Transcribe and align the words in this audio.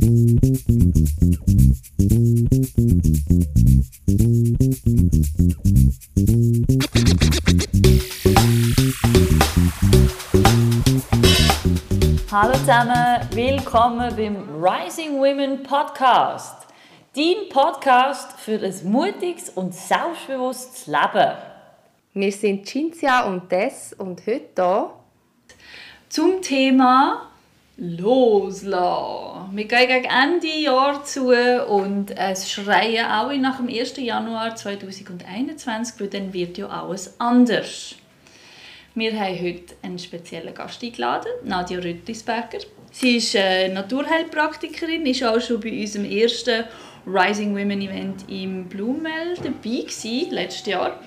Hallo 0.00 0.06
zusammen, 12.52 13.28
willkommen 13.32 14.14
beim 14.14 14.62
Rising 14.62 15.18
Women 15.18 15.64
Podcast. 15.64 16.68
Dein 17.16 17.48
Podcast 17.48 18.38
für 18.38 18.60
ein 18.62 18.74
mutiges 18.84 19.50
und 19.50 19.74
selbstbewusstes 19.74 20.86
Leben. 20.86 21.32
Wir 22.14 22.30
sind 22.30 22.66
Cinzia 22.66 23.26
und 23.26 23.48
Tess 23.48 23.94
und 23.94 24.24
heute 24.28 24.48
hier 24.54 24.90
zum 26.08 26.40
Thema 26.40 27.27
Loslassen. 27.80 29.56
Wir 29.56 29.64
gehen 29.66 29.86
gegen 29.86 30.04
Ende 30.04 30.48
Jahr 30.48 31.04
zu 31.04 31.28
und 31.68 32.10
es 32.10 32.50
schreien 32.50 33.06
alle 33.06 33.38
nach 33.38 33.58
dem 33.58 33.68
1. 33.68 33.98
Januar 33.98 34.56
2021, 34.56 36.00
weil 36.00 36.08
dann 36.08 36.32
wird 36.32 36.58
ja 36.58 36.66
alles 36.66 37.14
anders. 37.20 37.94
Wir 38.96 39.12
haben 39.12 39.40
heute 39.40 39.76
einen 39.82 40.00
speziellen 40.00 40.54
Gast 40.54 40.82
eingeladen, 40.82 41.30
Nadja 41.44 41.78
Rüttisberger. 41.78 42.58
Sie 42.90 43.18
ist 43.18 43.36
äh, 43.36 43.68
Naturheilpraktikerin, 43.68 45.06
ist 45.06 45.22
auch 45.22 45.40
schon 45.40 45.60
bei 45.60 45.70
unserem 45.70 46.10
ersten 46.10 46.64
Rising 47.06 47.52
Women 47.52 47.80
Event 47.80 48.24
im 48.28 48.64
Blumel 48.64 49.36
dabei 49.36 49.82
gewesen, 49.82 50.30
letztes 50.32 50.66
Jahr. 50.66 50.98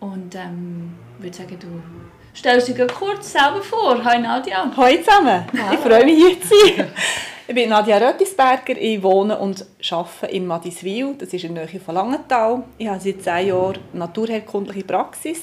Und 0.00 0.34
ähm, 0.34 0.92
ich 1.18 1.24
würde 1.24 1.36
sagen, 1.36 1.56
du 1.60 2.19
stellst 2.34 2.68
dich 2.68 2.88
kurz 2.88 3.32
selber 3.32 3.62
vor. 3.62 4.02
Hi 4.04 4.18
Nadja. 4.20 4.70
Hallo 4.76 4.96
zusammen, 4.98 5.44
Hallo. 5.52 5.74
ich 5.74 5.80
freue 5.80 6.04
mich 6.04 6.16
hier 6.16 6.40
zu 6.40 6.48
sein. 6.48 6.92
Ich 7.48 7.56
bin 7.56 7.70
Nadja 7.70 7.98
Röttisberger, 7.98 8.76
ich 8.80 9.02
wohne 9.02 9.36
und 9.36 9.66
arbeite 9.90 10.26
in 10.26 10.46
Madiswil, 10.46 11.16
das 11.18 11.32
ist 11.32 11.42
in 11.42 11.56
der 11.56 11.66
Nähe 11.66 11.80
von 11.80 11.96
Langenthal. 11.96 12.62
Ich 12.78 12.86
habe 12.86 13.00
seit 13.00 13.22
zehn 13.22 13.48
Jahren 13.48 13.80
naturheilkundliche 13.92 14.84
Praxis. 14.84 15.40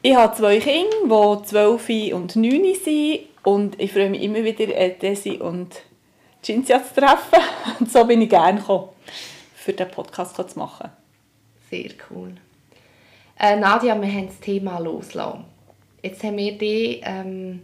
Ich 0.00 0.16
habe 0.16 0.34
zwei 0.34 0.58
Kinder, 0.58 1.42
die 1.42 1.48
12 1.48 2.14
und 2.14 2.36
9 2.36 2.74
sind 2.82 3.20
und 3.42 3.78
ich 3.78 3.92
freue 3.92 4.08
mich 4.08 4.22
immer 4.22 4.42
wieder, 4.42 4.68
Desi 4.88 5.32
und 5.32 5.82
Cinzia 6.42 6.82
zu 6.82 6.94
treffen. 6.98 7.44
Und 7.78 7.92
so 7.92 8.04
bin 8.04 8.22
ich 8.22 8.30
gerne 8.30 8.60
gekommen, 8.60 8.88
für 9.54 9.74
diesen 9.74 9.90
Podcast 9.90 10.34
zu 10.36 10.58
machen. 10.58 10.90
Sehr 11.68 11.90
cool. 12.08 12.36
Äh, 13.38 13.56
Nadja, 13.56 14.00
wir 14.00 14.08
haben 14.08 14.28
das 14.28 14.40
Thema 14.40 14.78
loslassen. 14.78 15.44
Jetzt 16.06 16.22
haben 16.22 16.36
wir 16.36 16.52
dich 16.56 17.00
ähm, 17.02 17.62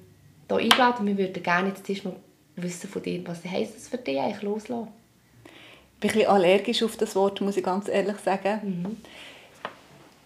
hier 0.48 0.56
eingeladen. 0.56 1.06
Wir 1.06 1.16
würden 1.16 1.42
gerne 1.44 1.68
jetzt 1.68 1.88
erst 1.88 2.04
mal 2.04 2.16
wissen 2.56 2.90
von 2.90 3.00
dir, 3.00 3.24
was 3.24 3.44
heisst 3.44 3.76
es 3.76 3.86
für 3.86 3.98
dich 3.98 4.18
eigentlich 4.18 4.42
loslassen? 4.42 4.88
Ich 5.44 6.00
bin 6.00 6.10
ein 6.10 6.14
bisschen 6.14 6.28
allergisch 6.28 6.82
auf 6.82 6.96
das 6.96 7.14
Wort, 7.14 7.40
muss 7.40 7.56
ich 7.56 7.62
ganz 7.62 7.86
ehrlich 7.86 8.16
sagen. 8.16 8.60
Mhm. 8.64 8.96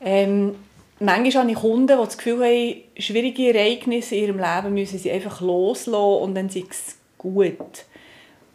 Ähm, 0.01 0.55
manchmal 0.99 1.43
habe 1.43 1.51
ich 1.51 1.59
Kunden, 1.59 1.89
die 1.89 2.05
das 2.05 2.17
Gefühl 2.17 2.43
haben, 2.43 2.77
schwierige 2.99 3.55
Ereignisse 3.55 4.15
in 4.15 4.25
ihrem 4.25 4.39
Leben 4.39 4.73
müssen 4.73 4.99
sie 4.99 5.11
einfach 5.11 5.43
loslassen 5.43 6.23
und 6.23 6.35
dann 6.35 6.47
ist 6.47 6.57
es 6.57 6.97
gut. 7.19 7.85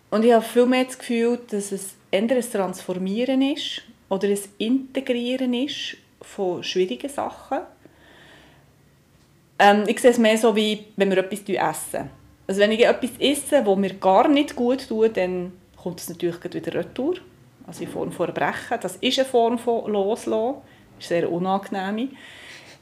Und 0.09 0.25
ich 0.25 0.33
habe 0.33 0.43
viel 0.43 0.65
mehr 0.65 0.85
das 0.85 0.97
Gefühl, 0.97 1.39
dass 1.51 1.71
es 1.71 1.93
entweder 2.09 2.41
ein 2.41 2.51
Transformieren 2.51 3.43
ist 3.43 3.83
oder 4.09 4.27
ein 4.27 4.39
Integrieren 4.57 5.53
ist 5.53 5.97
von 6.19 6.63
schwierigen 6.63 7.09
Sachen. 7.09 7.59
Ähm, 9.61 9.83
ich 9.85 9.99
sehe 9.99 10.09
es 10.09 10.17
mehr 10.17 10.37
so, 10.39 10.55
wie 10.55 10.87
wenn 10.95 11.11
wir 11.11 11.19
etwas 11.19 11.41
essen. 11.41 12.09
Also 12.47 12.59
wenn 12.59 12.71
ich 12.71 12.83
etwas 12.83 13.11
esse, 13.19 13.63
das 13.63 13.77
mir 13.77 13.93
gar 13.93 14.27
nicht 14.27 14.55
gut 14.55 14.89
tut, 14.89 15.15
dann 15.15 15.53
kommt 15.77 15.99
es 15.99 16.09
natürlich 16.09 16.43
wieder 16.43 16.73
retour. 16.73 17.15
Also 17.67 17.83
in 17.83 17.89
Form 17.89 18.11
von 18.11 18.27
Erbrechen. 18.27 18.79
Das 18.81 18.95
ist 18.95 19.19
eine 19.19 19.27
Form 19.27 19.59
von 19.59 19.91
Loslassen 19.91 20.55
ist 20.99 21.09
sehr 21.09 21.31
unangenehm. 21.31 22.09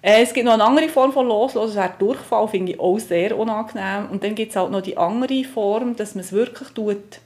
Äh, 0.01 0.23
es 0.23 0.33
gibt 0.33 0.45
noch 0.45 0.53
eine 0.53 0.63
andere 0.63 0.87
Form 0.87 1.11
von 1.11 1.27
Loslassen, 1.27 1.67
das 1.67 1.75
wäre 1.75 1.93
Durchfall, 1.99 2.47
finde 2.47 2.71
ich 2.73 2.79
auch 2.79 2.97
sehr 2.97 3.37
unangenehm. 3.37 4.09
Und 4.09 4.23
dann 4.23 4.35
gibt 4.35 4.51
es 4.51 4.55
halt 4.55 4.71
noch 4.71 4.81
die 4.81 4.97
andere 4.97 5.43
Form, 5.43 5.97
dass 5.97 6.15
man 6.15 6.23
es 6.23 6.31
wirklich 6.31 6.69
tut, 6.69 7.19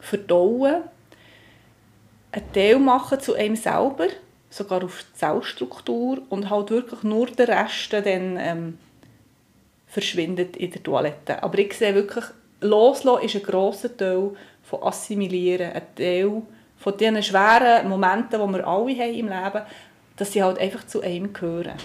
verdauen, 0.00 0.82
einen 2.32 2.52
Teil 2.52 2.78
machen 2.78 3.20
zu 3.20 3.34
einem 3.34 3.56
selber, 3.56 4.08
sogar 4.54 4.84
auf 4.84 5.04
die 5.10 5.18
Zellstruktur 5.18 6.22
und 6.28 6.48
halt 6.48 6.70
wirklich 6.70 7.02
nur 7.02 7.26
der 7.26 7.48
Rest 7.48 7.92
dann 7.92 8.36
ähm, 8.38 8.78
verschwindet 9.86 10.56
in 10.56 10.70
der 10.70 10.82
Toilette. 10.82 11.42
Aber 11.42 11.58
ich 11.58 11.74
sehe 11.74 11.94
wirklich, 11.94 12.24
Loslassen 12.60 13.24
ist 13.24 13.34
ein 13.36 13.42
grosser 13.42 13.96
Teil 13.96 14.30
von 14.62 14.82
Assimilieren, 14.82 15.72
ein 15.72 15.82
Teil 15.96 16.42
von 16.78 16.96
diesen 16.96 17.22
schweren 17.22 17.88
Momenten, 17.88 18.40
die 18.40 18.52
wir 18.54 18.66
alle 18.66 18.96
haben 18.96 19.14
im 19.14 19.28
Leben, 19.28 19.62
dass 20.16 20.32
sie 20.32 20.42
halt 20.42 20.58
einfach 20.58 20.86
zu 20.86 21.00
einem 21.00 21.32
gehören. 21.32 21.76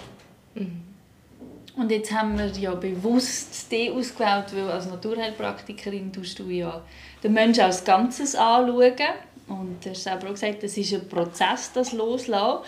Mhm. 0.54 0.84
Und 1.76 1.92
jetzt 1.92 2.12
haben 2.12 2.38
wir 2.38 2.48
ja 2.48 2.76
bewusst 2.76 3.72
die 3.72 3.90
ausgewählt, 3.90 4.54
weil 4.54 4.70
als 4.70 4.88
Naturheilpraktikerin 4.88 6.12
tust 6.12 6.38
du 6.38 6.50
ja 6.50 6.82
den 7.24 7.34
Menschen 7.34 7.64
als 7.64 7.84
Ganzes 7.86 8.36
anschauen. 8.36 8.96
Und 9.50 9.84
du 9.84 9.90
hast 9.90 10.04
selber 10.04 10.28
auch 10.28 10.34
gesagt, 10.34 10.64
das 10.64 10.78
ist 10.78 10.94
ein 10.94 11.08
Prozess, 11.08 11.72
das 11.74 11.92
Loslassen. 11.92 12.64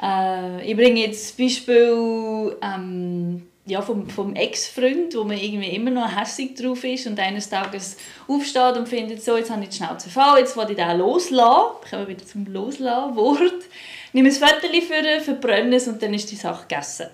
Äh, 0.00 0.70
ich 0.70 0.76
bringe 0.76 1.00
jetzt 1.00 1.30
das 1.30 1.36
Beispiel 1.36 2.56
ähm, 2.62 3.42
ja, 3.68 3.82
vom, 3.82 4.08
vom 4.08 4.34
Ex-Freund, 4.34 5.14
wo 5.14 5.24
man 5.24 5.36
irgendwie 5.36 5.68
immer 5.68 5.90
noch 5.90 6.16
hässlich 6.16 6.54
drauf 6.54 6.82
ist 6.84 7.06
und 7.06 7.18
eines 7.20 7.48
Tages 7.48 7.96
aufsteht 8.26 8.76
und 8.76 8.88
findet, 8.88 9.22
so, 9.22 9.36
jetzt 9.36 9.50
habe 9.50 9.62
ich 9.62 9.70
die 9.70 9.76
Schnauze 9.76 10.08
voll, 10.08 10.38
jetzt 10.38 10.56
will 10.56 10.70
ich 10.70 10.76
den 10.76 10.98
loslassen. 10.98 11.76
Ich 11.84 11.90
komme 11.90 12.08
wieder 12.08 12.24
zum 12.24 12.46
Loslassen-Wort. 12.46 13.64
Nehme 14.12 14.28
ein 14.28 14.34
Viertel 14.34 14.80
für 14.80 15.20
verbrenne 15.20 15.76
es 15.76 15.86
und 15.86 16.02
dann 16.02 16.14
ist 16.14 16.30
die 16.30 16.36
Sache 16.36 16.66
gegessen. 16.66 17.08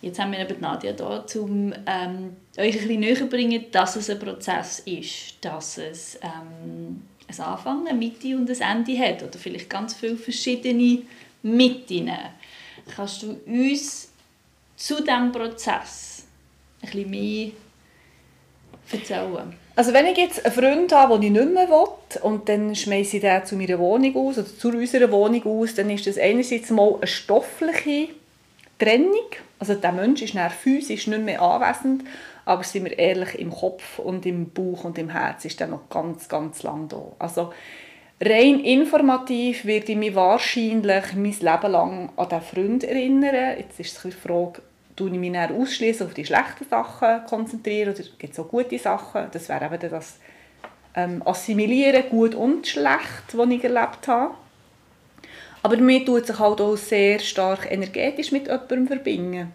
Jetzt 0.00 0.20
haben 0.20 0.30
wir 0.30 0.38
eben 0.38 0.60
Nadja 0.60 0.92
da, 0.92 1.24
um 1.34 1.72
ähm, 1.86 2.36
euch 2.56 2.66
ein 2.66 2.72
bisschen 2.72 3.00
näher 3.00 3.26
bringen, 3.26 3.64
dass 3.72 3.96
es 3.96 4.08
ein 4.08 4.20
Prozess 4.20 4.78
ist, 4.80 5.34
dass 5.40 5.78
es 5.78 6.20
ähm, 6.22 7.02
ein 7.28 7.40
Anfang, 7.40 7.86
eine 7.86 7.98
Mitte 7.98 8.36
und 8.36 8.50
ein 8.50 8.78
Ende 8.78 8.98
hat 8.98 9.22
oder 9.22 9.38
vielleicht 9.38 9.68
ganz 9.68 9.94
viele 9.94 10.16
verschiedene 10.16 11.02
Mitten. 11.42 12.10
Kannst 12.94 13.22
du 13.22 13.38
uns 13.46 14.10
zu 14.76 15.02
diesem 15.02 15.32
Prozess 15.32 16.24
ein 16.82 16.90
bisschen 16.90 17.10
mehr 17.10 17.50
erzählen? 18.90 19.54
Also 19.76 19.92
wenn 19.92 20.06
ich 20.06 20.18
jetzt 20.18 20.44
einen 20.44 20.54
Freund 20.54 20.92
habe, 20.92 21.20
den 21.20 21.36
ich 21.36 21.40
nicht 21.40 21.54
mehr 21.54 21.68
will, 21.68 22.22
und 22.22 22.48
dann 22.48 22.74
schmeiße 22.74 23.18
ich 23.18 23.22
den 23.22 23.44
zu 23.44 23.54
meiner 23.54 23.78
Wohnung 23.78 24.16
aus 24.16 24.38
oder 24.38 24.46
zu 24.46 24.70
unserer 24.70 25.10
Wohnung 25.12 25.44
aus, 25.44 25.74
dann 25.74 25.90
ist 25.90 26.06
das 26.06 26.18
einerseits 26.18 26.70
mal 26.70 26.96
eine 26.96 27.06
stoffliche 27.06 28.08
Trennung. 28.78 29.26
Also 29.58 29.74
der 29.74 29.92
Mensch 29.92 30.22
ist 30.22 30.34
dann 30.34 30.50
physisch 30.50 31.06
nicht 31.06 31.22
mehr 31.22 31.40
anwesend, 31.42 32.04
aber 32.48 32.64
sind 32.64 32.86
wir 32.86 32.98
ehrlich, 32.98 33.38
im 33.38 33.50
Kopf 33.50 33.98
und 33.98 34.24
im 34.24 34.50
Bauch 34.50 34.84
und 34.84 34.96
im 34.96 35.10
Herz 35.10 35.44
ist 35.44 35.60
er 35.60 35.66
noch 35.66 35.90
ganz, 35.90 36.30
ganz 36.30 36.62
lang 36.62 36.88
da. 36.88 37.02
Also 37.18 37.52
rein 38.24 38.60
informativ 38.60 39.66
werde 39.66 39.92
ich 39.92 39.98
mich 39.98 40.14
wahrscheinlich 40.14 41.12
mein 41.14 41.24
Leben 41.24 41.72
lang 41.72 42.10
an 42.16 42.28
diesen 42.28 42.42
Freund 42.42 42.84
erinnern. 42.84 43.58
Jetzt 43.58 43.78
ist 43.78 44.02
die 44.02 44.10
Frage, 44.12 44.62
tue 44.96 45.10
ich 45.10 45.18
mich 45.18 45.32
dann 45.34 45.60
ausschließlich 45.60 46.08
auf 46.08 46.14
die 46.14 46.24
schlechten 46.24 46.64
Sachen 46.70 47.26
konzentrieren 47.26 47.92
oder 47.92 48.02
gibt 48.18 48.32
es 48.32 48.40
auch 48.40 48.48
gute 48.48 48.78
Sachen? 48.78 49.26
Das 49.30 49.50
wäre 49.50 49.66
eben 49.66 49.90
das 49.90 50.18
ähm, 50.94 51.22
Assimilieren, 51.26 52.08
gut 52.08 52.34
und 52.34 52.66
schlecht, 52.66 53.34
was 53.34 53.50
ich 53.50 53.62
erlebt 53.62 54.08
habe. 54.08 54.34
Aber 55.62 55.76
mir 55.76 56.02
tut 56.02 56.26
sich 56.26 56.38
halt 56.38 56.62
auch 56.62 56.76
sehr 56.76 57.18
stark 57.18 57.70
energetisch 57.70 58.32
mit 58.32 58.46
jemandem 58.46 58.86
verbinden. 58.86 59.52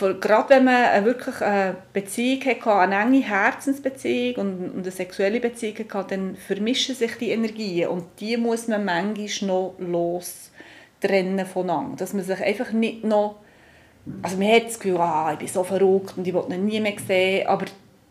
Gerade 0.00 0.50
wenn 0.50 0.64
man 0.64 1.04
wirklich 1.04 1.40
eine 1.40 1.76
Beziehung 1.92 2.44
hatte, 2.44 2.74
eine 2.74 3.00
enge 3.00 3.22
Herzensbeziehung 3.22 4.36
und 4.36 4.78
eine 4.78 4.90
sexuelle 4.90 5.40
Beziehung 5.40 5.76
hatte, 5.92 6.16
dann 6.16 6.36
vermischen 6.36 6.94
sich 6.94 7.16
die 7.16 7.30
Energien 7.30 7.88
und 7.88 8.04
die 8.20 8.36
muss 8.36 8.68
man 8.68 8.84
manchmal 8.84 9.48
noch 9.48 9.74
los 9.78 10.50
trennen 11.00 11.46
voneinander. 11.46 11.96
Dass 11.96 12.12
man 12.12 12.24
sich 12.24 12.40
einfach 12.40 12.72
nicht 12.72 13.04
noch 13.04 13.36
also 14.22 14.36
man 14.36 14.52
hat 14.52 14.66
das 14.66 14.78
Gefühl, 14.78 14.98
ah, 14.98 15.32
ich 15.32 15.38
bin 15.38 15.48
so 15.48 15.62
verrückt 15.62 16.14
und 16.16 16.26
ich 16.26 16.34
will 16.34 16.44
ihn 16.50 16.64
nie 16.64 16.80
mehr 16.80 16.94
sehen, 17.06 17.46
aber 17.46 17.66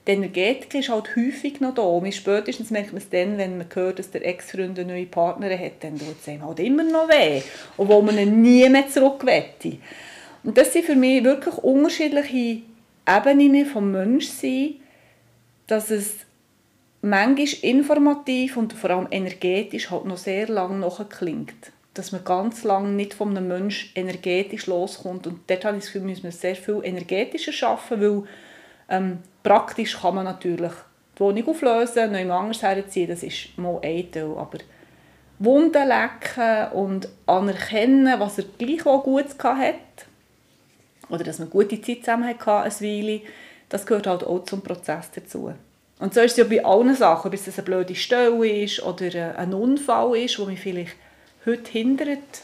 die 0.08 0.12
Energetik 0.12 0.74
ist 0.76 0.90
halt 0.90 1.16
häufig 1.16 1.62
noch 1.62 1.74
da. 1.74 1.82
Und 1.82 2.14
spätestens 2.14 2.72
merkt 2.72 2.94
man 2.94 3.02
es 3.02 3.10
dann, 3.10 3.38
wenn 3.38 3.58
man 3.58 3.68
hört, 3.74 4.00
dass 4.00 4.12
der 4.12 4.26
Ex-Freund 4.26 4.80
eine 4.80 4.94
neue 4.94 5.06
Partnerin 5.06 5.60
hat, 5.60 5.84
dann 5.84 5.98
tut 5.98 6.16
es 6.22 6.28
einem 6.28 6.46
halt 6.46 6.60
immer 6.60 6.84
noch 6.84 7.10
weh, 7.10 7.42
obwohl 7.78 8.04
man 8.04 8.18
ihn 8.18 8.42
nie 8.42 8.68
mehr 8.70 8.88
zurück 8.88 9.26
wette. 9.26 9.78
Und 10.44 10.58
das 10.58 10.74
sind 10.74 10.86
für 10.86 10.96
mich 10.96 11.24
wirklich 11.24 11.56
unterschiedliche 11.56 12.62
Ebenen 13.08 13.66
vom 13.66 13.92
Menschsein, 13.92 14.76
dass 15.68 15.92
es 15.92 16.16
manchmal 17.02 17.48
informativ 17.62 18.58
und 18.58 18.74
vor 18.74 18.90
allem 18.90 19.08
energetisch 19.12 19.92
halt 19.92 20.06
noch 20.06 20.18
sehr 20.18 20.48
lange 20.48 20.80
nachklingt 20.80 21.72
dass 22.00 22.14
man 22.14 22.24
ganz 22.24 22.64
lange 22.64 22.90
nicht 22.90 23.14
von 23.14 23.36
einem 23.36 23.50
Menschen 23.50 23.90
energetisch 23.94 24.68
loskommt. 24.68 25.28
Und 25.28 25.42
dort 25.48 25.66
habe 25.66 25.78
ich 25.78 25.84
das 25.84 25.92
Gefühl, 25.92 26.08
müssen 26.08 26.24
wir 26.24 26.32
sehr 26.32 26.56
viel 26.56 26.80
energetischer 26.84 27.68
arbeiten, 27.68 28.02
weil 28.02 28.24
ähm, 28.90 29.18
praktisch 29.44 30.00
kann 30.00 30.16
man 30.16 30.24
natürlich 30.24 30.72
die 31.16 31.20
Wohnung 31.20 31.50
auflösen, 31.50 32.12
neu 32.12 32.32
anders 32.32 32.62
herziehen, 32.62 33.10
das 33.10 33.24
ist 33.24 33.58
mal 33.58 33.80
ein 33.84 34.10
Teil. 34.12 34.32
Aber 34.38 34.60
Wunden 35.40 35.88
lecken 35.88 36.72
und 36.72 37.10
anerkennen, 37.26 38.20
was 38.20 38.38
er 38.38 38.46
gleich 38.58 38.86
auch 38.86 39.04
gut 39.04 39.26
hat, 39.44 39.76
oder 41.10 41.24
dass 41.24 41.40
man 41.40 41.50
gute 41.50 41.82
Zeit 41.82 42.00
zusammen 42.00 42.28
hatte, 42.28 42.52
eine 42.52 42.72
Weile, 42.82 43.22
das 43.70 43.86
gehört 43.86 44.08
halt 44.08 44.24
auch 44.24 44.44
zum 44.46 44.62
Prozess 44.62 45.10
dazu. 45.14 45.54
Und 46.00 46.14
so 46.14 46.22
ist 46.22 46.32
es 46.32 46.38
ja 46.38 46.44
bei 46.46 46.64
allen 46.64 46.96
Sachen, 46.96 47.28
ob 47.28 47.34
es 47.34 47.48
eine 47.48 47.66
blöde 47.66 47.96
Stelle 47.96 48.48
ist 48.48 48.82
oder 48.82 49.38
ein 49.38 49.54
Unfall 49.54 50.18
ist, 50.18 50.38
der 50.38 50.46
mich 50.46 50.60
vielleicht 50.60 50.96
heute 51.46 51.72
hindert, 51.72 52.42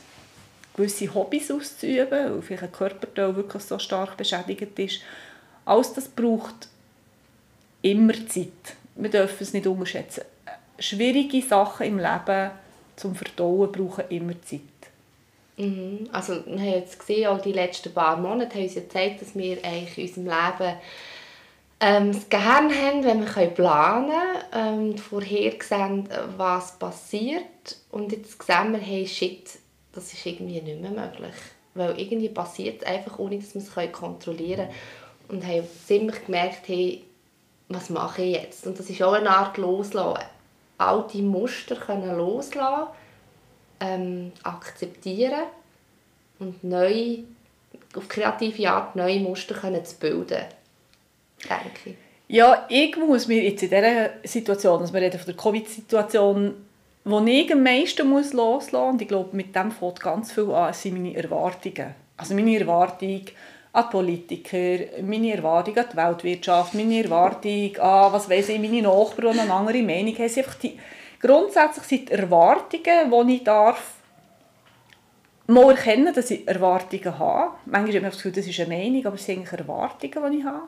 gewisse 0.75 1.13
Hobbys 1.13 1.51
auszuüben, 1.51 2.09
weil 2.11 2.41
vielleicht 2.41 2.63
ein 2.63 2.71
Körperteil 2.71 3.35
wirklich 3.35 3.63
so 3.63 3.79
stark 3.79 4.17
beschädigt 4.17 4.77
ist. 4.77 5.01
Alles 5.63 5.93
das 5.93 6.09
braucht 6.09 6.67
immer 7.81 8.13
Zeit. 8.27 8.75
Wir 8.95 9.09
dürfen 9.09 9.37
es 9.43 9.53
nicht 9.53 9.67
unterschätzen. 9.67 10.23
Schwierige 10.77 11.41
Sachen 11.41 11.87
im 11.87 11.99
Leben 11.99 12.51
zum 12.97 13.15
Verdauen 13.15 13.71
brauchen 13.71 14.03
immer 14.09 14.41
Zeit. 14.41 14.61
Mhm. 15.57 16.09
Also 16.11 16.45
wir 16.45 16.59
haben 16.59 16.65
jetzt 16.65 16.99
gesehen, 16.99 17.27
auch 17.27 17.41
die 17.41 17.53
letzten 17.53 17.93
paar 17.93 18.17
Monate 18.17 18.55
haben 18.55 18.63
uns 18.63 18.75
ja 18.75 18.81
gezeigt, 18.81 19.21
dass 19.21 19.35
wir 19.35 19.63
eigentlich 19.63 19.97
in 19.97 20.07
unserem 20.07 20.25
Leben 20.25 20.77
ähm, 21.79 22.11
das 22.11 22.29
Gehirn 22.29 22.71
haben, 22.71 23.03
wenn 23.03 23.25
wir 23.25 23.47
planen 23.47 24.11
können, 24.51 24.91
ähm, 24.91 24.97
vorhersehen, 24.97 26.09
was 26.37 26.77
passiert. 26.77 27.77
Und 27.91 28.11
jetzt 28.11 28.41
sehen 28.41 28.71
wir, 28.71 28.79
hey, 28.79 29.07
shit, 29.07 29.49
das 29.93 30.13
ist 30.13 30.25
irgendwie 30.25 30.61
nicht 30.61 30.81
mehr 30.81 30.91
möglich. 30.91 31.35
Weil 31.73 31.99
irgendwie 31.99 32.29
passiert 32.29 32.81
es 32.81 32.87
einfach, 32.87 33.19
ohne 33.19 33.37
dass 33.37 33.53
wir 33.53 33.61
es 33.61 33.91
kontrollieren 33.91 34.67
können. 34.67 35.41
Und 35.41 35.45
haben 35.45 35.67
ziemlich 35.85 36.25
gemerkt, 36.25 36.67
hey, 36.67 37.03
was 37.67 37.89
mache 37.89 38.21
ich 38.21 38.35
jetzt? 38.35 38.67
Und 38.67 38.77
das 38.77 38.89
ist 38.89 39.01
auch 39.01 39.13
eine 39.13 39.29
Art 39.29 39.57
Loslassen. 39.57 40.23
Alte 40.77 41.17
Muster 41.19 41.75
können 41.75 42.17
loslassen, 42.17 42.89
ähm, 43.79 44.31
akzeptieren 44.43 45.43
und 46.39 46.63
neu, 46.63 47.19
auf 47.95 48.07
kreative 48.07 48.69
Art 48.69 48.95
neue 48.95 49.19
Muster 49.19 49.55
können 49.55 49.83
zu 49.85 49.95
bilden 49.97 50.45
denke 51.49 51.91
ich. 51.91 51.95
Ja, 52.27 52.65
ich 52.69 52.95
muss 52.97 53.27
mir 53.27 53.43
jetzt 53.43 53.63
in 53.63 53.69
dieser 53.69 54.09
Situation, 54.23 54.81
also 54.81 54.93
wir 54.93 55.01
reden 55.01 55.19
von 55.19 55.27
der 55.27 55.35
Covid-Situation, 55.35 56.53
wo 57.03 57.19
ich 57.23 57.53
am 57.53 57.61
meisten 57.61 58.09
muss 58.09 58.33
loslassen 58.33 58.75
muss, 58.75 58.93
und 58.93 59.01
ich 59.01 59.07
glaube, 59.07 59.35
mit 59.35 59.55
dem 59.55 59.71
fängt 59.71 59.99
ganz 59.99 60.31
viel 60.31 60.49
an, 60.51 60.73
sind 60.73 60.95
meine 60.95 61.15
Erwartungen. 61.15 61.93
Also 62.17 62.33
meine 62.33 62.59
Erwartung 62.59 63.21
an 63.73 63.83
die 63.85 63.91
Politiker, 63.91 65.03
meine 65.03 65.35
Erwartung 65.35 65.77
an 65.77 65.85
die 65.91 65.97
Weltwirtschaft, 65.97 66.73
meine 66.73 67.03
Erwartung 67.03 67.77
an, 67.77 68.13
was 68.13 68.27
weiß 68.27 68.49
ich, 68.49 68.59
meine 68.59 68.81
Nachbarn, 68.81 69.33
die 69.33 69.39
eine 69.39 69.53
andere 69.53 69.83
Meinung 69.83 70.15
haben. 70.15 70.23
einfach 70.23 70.55
die, 70.55 70.79
grundsätzlich 71.25 71.85
sind 71.85 72.09
die 72.09 72.13
Erwartungen, 72.13 73.27
die 73.27 73.35
ich 73.35 73.43
darf, 73.43 73.95
mal 75.47 75.71
erkennen, 75.71 76.13
dass 76.13 76.31
ich 76.31 76.47
Erwartungen 76.47 77.19
habe. 77.19 77.55
Manchmal 77.65 77.95
habe 77.95 77.97
ich 77.97 78.03
das 78.03 78.15
Gefühl, 78.17 78.31
das 78.31 78.47
ist 78.47 78.59
eine 78.59 78.75
Meinung, 78.75 79.05
aber 79.05 79.15
es 79.15 79.25
sind 79.25 79.39
eigentlich 79.39 79.59
Erwartungen, 79.59 80.31
die 80.31 80.37
ich 80.39 80.43
habe. 80.43 80.67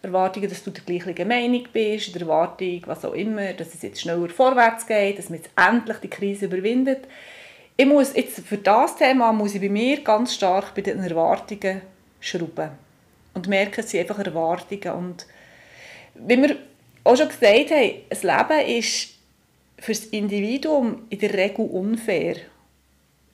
Erwartungen, 0.00 0.48
dass 0.48 0.62
du 0.62 0.70
der 0.70 0.84
gleichen 0.84 1.26
Meinung 1.26 1.64
bist, 1.72 2.14
der 2.14 2.22
Erwartung, 2.22 2.82
was 2.86 3.04
auch 3.04 3.14
immer, 3.14 3.52
dass 3.52 3.74
es 3.74 3.82
jetzt 3.82 4.00
schneller 4.00 4.28
vorwärts 4.28 4.86
geht, 4.86 5.18
dass 5.18 5.28
man 5.28 5.40
jetzt 5.40 5.50
endlich 5.56 5.96
die 5.98 6.08
Krise 6.08 6.46
überwindet. 6.46 7.08
Ich 7.76 7.86
muss 7.86 8.14
jetzt 8.14 8.40
für 8.40 8.58
das 8.58 8.96
Thema 8.96 9.32
muss 9.32 9.54
ich 9.54 9.60
bei 9.60 9.68
mir 9.68 10.02
ganz 10.02 10.34
stark 10.34 10.74
bei 10.74 10.82
den 10.82 11.02
Erwartungen 11.02 11.82
schrauben 12.20 12.70
und 13.34 13.48
merke, 13.48 13.80
es 13.80 13.90
sind 13.90 14.00
einfach 14.00 14.24
Erwartungen 14.24 14.90
und 14.92 15.26
wie 16.14 16.40
wir 16.40 16.56
auch 17.04 17.16
schon 17.16 17.28
gesagt 17.28 17.70
haben, 17.70 17.92
das 18.08 18.22
Leben 18.22 18.78
ist 18.78 19.17
für 19.78 19.92
das 19.92 20.06
Individuum 20.06 21.02
in 21.08 21.18
der 21.18 21.34
Regel 21.34 21.66
unfair 21.66 22.36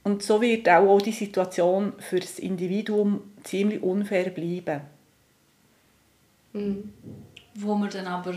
und 0.04 0.22
so 0.22 0.40
wird 0.42 0.68
auch 0.68 1.00
die 1.00 1.12
Situation 1.12 1.94
für 1.98 2.20
das 2.20 2.38
Individuum 2.38 3.32
ziemlich 3.42 3.82
unfair 3.82 4.30
bleiben. 4.30 4.82
Mhm. 6.52 6.92
Wo 7.54 7.74
wir 7.76 7.88
dann 7.88 8.06
aber, 8.06 8.34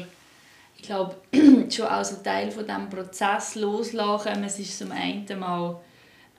ich 0.77 0.83
glaube, 0.83 1.18
schon 1.69 1.86
als 1.88 2.24
Teil 2.24 2.51
von 2.51 2.65
diesem 2.65 2.89
Prozess 2.89 3.56
loslassen. 3.56 4.44
Es 4.45 4.59
ist 4.59 4.77
zum 4.77 4.94
einen 4.94 5.25
mal, 5.38 5.81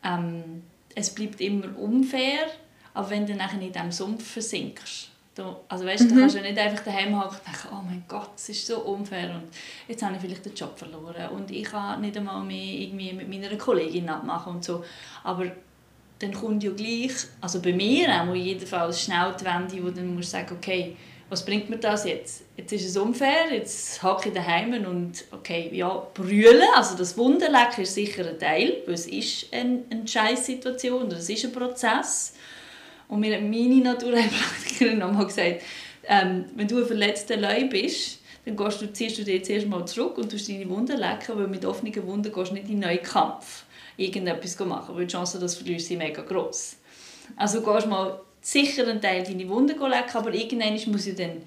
ähm, 0.02 0.62
es 0.94 1.14
bleibt 1.14 1.42
immer 1.42 1.78
unfair, 1.78 2.46
aber 2.94 3.10
wenn 3.10 3.26
du 3.26 3.34
dann 3.34 3.60
in 3.60 3.70
diesem 3.70 3.92
Sumpf 3.92 4.26
versinkst, 4.32 5.07
du, 5.38 5.56
also 5.68 5.84
weißt, 5.84 6.04
mhm. 6.04 6.08
du 6.08 6.20
kannst 6.20 6.36
ja 6.36 6.42
nicht 6.42 6.58
einfach 6.58 6.84
daheim 6.84 7.18
hocken 7.18 7.36
und 7.36 7.46
denken, 7.46 7.68
oh 7.72 7.82
mein 7.84 8.04
Gott, 8.08 8.30
es 8.36 8.48
ist 8.48 8.66
so 8.66 8.80
unfair 8.80 9.30
und 9.30 9.48
jetzt 9.86 10.02
habe 10.02 10.14
ich 10.16 10.20
vielleicht 10.20 10.44
den 10.44 10.54
Job 10.54 10.78
verloren 10.78 11.28
und 11.30 11.50
ich 11.50 11.64
kann 11.64 12.00
nicht 12.00 12.16
einmal 12.16 12.44
mehr 12.44 12.80
irgendwie 12.80 13.12
mit 13.12 13.28
meiner 13.28 13.56
Kollegin 13.56 14.08
abmachen 14.08 14.56
und 14.56 14.64
so. 14.64 14.84
Aber 15.24 15.46
dann 16.18 16.32
kommt 16.32 16.64
ja 16.64 16.70
gleich, 16.72 17.12
also 17.40 17.62
bei 17.62 17.72
mir 17.72 18.08
auch 18.22 18.34
jedenfalls 18.34 19.02
schnell 19.02 19.34
die 19.40 19.44
Wende, 19.44 19.84
wo 19.84 19.90
dann 19.90 20.14
musst 20.14 20.32
du 20.32 20.38
sagen, 20.38 20.56
okay, 20.56 20.96
was 21.30 21.44
bringt 21.44 21.68
mir 21.68 21.76
das 21.76 22.04
jetzt? 22.04 22.44
Jetzt 22.56 22.72
ist 22.72 22.86
es 22.86 22.96
unfair, 22.96 23.52
jetzt 23.52 24.02
hocke 24.02 24.30
ich 24.30 24.34
daheim 24.34 24.72
und 24.86 25.24
okay, 25.30 25.70
ja, 25.72 26.06
brüllen, 26.14 26.68
also 26.74 26.96
das 26.96 27.16
Wunderlecken 27.18 27.82
ist 27.82 27.94
sicher 27.94 28.26
ein 28.26 28.38
Teil, 28.38 28.78
weil 28.86 28.94
es 28.94 29.06
ist 29.06 29.52
eine, 29.52 29.82
eine 29.90 30.08
Scheiß-Situation, 30.08 31.08
es 31.12 31.28
ist 31.28 31.44
ein 31.44 31.52
Prozess. 31.52 32.34
Und 33.08 33.20
mir 33.20 33.36
hat 33.36 33.42
meine 33.42 33.82
Naturheilpraktikerin 33.82 35.02
einmal 35.02 35.26
gesagt, 35.26 35.62
ähm, 36.06 36.44
wenn 36.54 36.68
du 36.68 36.78
ein 36.78 36.86
verletzter 36.86 37.36
Leu 37.36 37.68
bist, 37.68 38.20
dann 38.44 38.56
gehst 38.56 38.80
du, 38.80 38.92
ziehst 38.92 39.18
du 39.18 39.24
dich 39.24 39.44
zuerst 39.44 39.66
mal 39.66 39.84
zurück 39.86 40.16
und 40.18 40.30
tust 40.30 40.48
deine 40.48 40.68
Wunden 40.68 40.96
lecken, 40.96 41.38
weil 41.38 41.48
mit 41.48 41.64
offenen 41.64 42.06
Wunden 42.06 42.32
gehst 42.32 42.50
du 42.50 42.54
nicht 42.54 42.68
in 42.68 42.82
einen 42.82 42.94
neuen 42.94 43.02
Kampf 43.02 43.64
irgendetwas 43.96 44.58
machen, 44.60 44.94
weil 44.94 45.06
die 45.06 45.12
Chance, 45.12 45.38
dass 45.38 45.58
du 45.58 45.64
verlierst, 45.64 45.86
sind 45.86 45.98
mega 45.98 46.22
gross. 46.22 46.76
Also 47.36 47.60
gehst 47.60 47.86
mal 47.86 48.20
sicher 48.40 48.86
einen 48.86 49.00
Teil 49.00 49.22
deine 49.22 49.48
Wunden 49.48 49.78
lecken, 49.78 50.16
aber 50.16 50.32
irgendwann 50.32 50.92
muss 50.92 51.06
ja 51.06 51.12
dann 51.14 51.42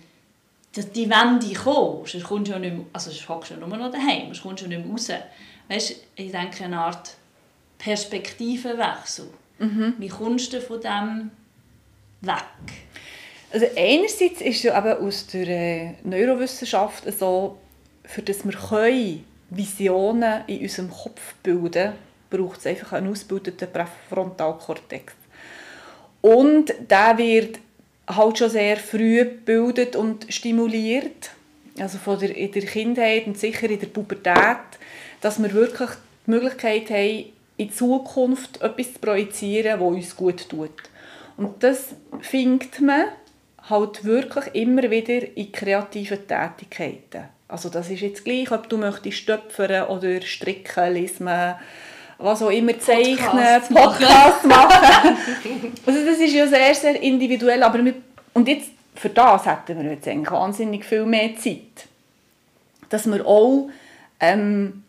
die 0.75 1.10
Wende 1.10 1.54
kommen. 1.54 2.06
Sonst 2.06 2.24
kommst 2.24 2.50
du 2.50 2.54
ja 2.54 2.60
nicht 2.60 2.75
mehr, 2.75 2.86
also 2.94 3.10
sonst 3.10 3.28
hockst 3.28 3.52
du 3.52 3.54
ja 3.56 3.60
nur 3.60 3.78
noch 3.78 3.92
daheim, 3.92 4.28
sonst 4.28 4.44
kommst 4.44 4.62
du 4.62 4.69
ja 4.69 4.78
nicht 4.78 4.86
mehr 4.86 4.94
raus. 4.94 5.10
Weißt, 5.69 5.96
ich 6.16 6.31
denke, 6.31 6.66
eine 6.66 6.80
Art 6.80 7.16
Perspektivenwechsel. 7.78 9.28
Mhm. 9.60 9.96
Wie 9.98 10.07
kommst 10.07 10.54
du 10.54 10.62
von 10.62 10.81
dem 10.81 11.31
weg? 12.21 12.44
Also 13.53 13.65
einerseits 13.75 14.41
ist 14.41 14.63
ja 14.63 14.77
eben 14.77 15.06
aus 15.06 15.27
der 15.27 15.95
Neurowissenschaft 16.03 17.03
so, 17.19 17.57
für 18.06 18.21
das 18.21 18.45
wir 18.45 19.19
Visionen 19.50 20.44
in 20.47 20.61
unserem 20.61 20.90
Kopf 20.90 21.33
bilden, 21.44 21.94
braucht 22.30 22.59
es 22.59 22.68
einfach 22.68 22.94
einen 22.94 23.09
ausgebildeten 23.09 23.68
Präfrontalkortex. 23.71 25.13
Und 26.21 26.73
der 26.90 27.18
wird 27.18 27.59
halt 28.07 28.37
schon 28.37 28.49
sehr 28.49 28.78
früh 28.78 29.18
gebildet 29.18 29.95
und 29.95 30.31
stimuliert, 30.33 31.31
also 31.78 31.97
von 31.97 32.19
der, 32.19 32.35
in 32.35 32.51
der 32.51 32.63
Kindheit 32.63 33.28
und 33.28 33.37
sicher 33.37 33.69
in 33.69 33.80
der 33.80 33.87
Pubertät, 33.87 34.57
dass 35.19 35.42
wir 35.42 35.51
wirklich 35.54 35.90
die 36.25 36.31
Möglichkeit 36.31 36.90
haben, 36.90 37.25
in 37.57 37.71
Zukunft 37.71 38.61
etwas 38.61 38.94
zu 38.94 38.99
projizieren, 38.99 39.80
das 39.80 39.87
uns 39.87 40.16
gut 40.16 40.47
tut. 40.49 40.71
Und 41.42 41.64
das 41.64 41.95
findet 42.19 42.80
man 42.81 43.06
halt 43.68 44.06
wirklich 44.06 44.45
immer 44.54 44.83
wieder 44.92 45.36
in 45.36 45.52
kreativen 45.52 46.19
Tätigkeiten. 46.28 47.30
Also 47.48 47.69
das 47.69 47.90
ist 47.90 48.02
jetzt 48.02 48.24
gleich, 48.24 48.52
ob 48.52 48.69
du 48.69 48.78
möchtest 48.78 49.18
stöpfern 49.18 49.88
oder 49.88 50.21
stricken, 50.21 50.94
lesen, 50.94 51.28
was 52.19 52.44
auch 52.44 52.52
immer 52.52 52.78
zeichnen, 52.80 53.18
Podcast, 53.18 53.74
Podcast 53.74 54.45
machen. 54.45 55.18
also 55.88 56.06
das 56.06 56.19
ist 56.19 56.31
ja 56.31 56.45
sehr, 56.45 56.76
sehr 56.76 57.02
individuell. 57.02 57.64
Aber 57.64 57.83
wir, 57.83 57.95
und 58.33 58.48
jetzt, 58.48 58.69
für 58.94 59.10
das 59.10 59.44
hätten 59.48 59.81
wir 59.81 59.94
jetzt 59.94 60.07
eigentlich 60.07 60.30
wahnsinnig 60.30 60.86
viel 60.86 61.07
mehr 61.07 61.36
Zeit. 61.38 61.88
Dass 62.90 63.07
wir 63.07 63.26
auch 63.26 63.68
ähm, 64.19 64.83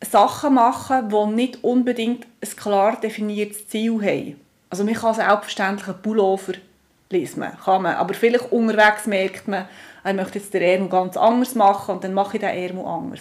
Sachen 0.00 0.54
machen, 0.54 1.08
die 1.08 1.34
nicht 1.34 1.64
unbedingt 1.64 2.26
ein 2.40 2.56
klar 2.56 3.00
definiertes 3.00 3.68
Ziel 3.68 4.00
haben. 4.00 4.40
Also 4.70 4.84
man 4.84 4.94
kann 4.94 5.14
selbstverständlich 5.14 5.88
einen 5.88 6.02
Pullover 6.02 6.54
lesen, 7.10 7.44
kann 7.64 7.82
man. 7.82 7.96
aber 7.96 8.14
vielleicht 8.14 8.52
unterwegs 8.52 9.06
merkt 9.06 9.48
man, 9.48 9.66
er 10.04 10.14
möchte 10.14 10.38
jetzt 10.38 10.54
den 10.54 10.62
Ärmel 10.62 10.88
ganz 10.88 11.16
anders 11.16 11.54
machen 11.54 11.96
und 11.96 12.04
dann 12.04 12.14
mache 12.14 12.36
ich 12.36 12.40
den 12.40 12.50
Ärmel 12.50 12.84
anders. 12.84 13.20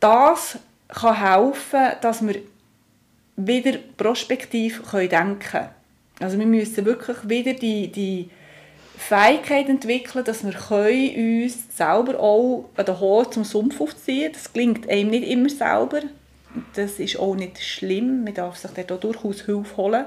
Das 0.00 0.58
kann 0.88 1.20
helfen, 1.20 1.96
dass 2.00 2.26
wir 2.26 2.36
wieder 3.36 3.78
prospektiv 3.96 4.82
denken 4.92 5.38
können. 5.38 5.68
Also 6.20 6.38
wir 6.38 6.46
müssen 6.46 6.84
wirklich 6.84 7.28
wieder 7.28 7.54
die, 7.54 7.90
die 7.90 8.30
Fähigkeit 8.96 9.68
entwickeln, 9.68 10.24
dass 10.24 10.44
wir 10.44 10.54
uns 10.54 11.76
selber 11.76 12.18
auch 12.18 12.70
an 12.76 12.86
den 12.86 13.00
Haaren 13.00 13.32
zum 13.32 13.44
Sumpf 13.44 13.80
aufziehen 13.80 14.32
Das 14.32 14.52
klingt 14.52 14.88
einem 14.88 15.10
nicht 15.10 15.28
immer 15.28 15.48
selber. 15.48 16.00
Das 16.74 17.00
ist 17.00 17.18
auch 17.18 17.34
nicht 17.34 17.62
schlimm. 17.62 18.24
Man 18.24 18.34
darf 18.34 18.56
sich 18.56 18.70
da 18.72 18.96
durchaus 18.96 19.42
Hilfe 19.42 19.76
holen. 19.76 20.06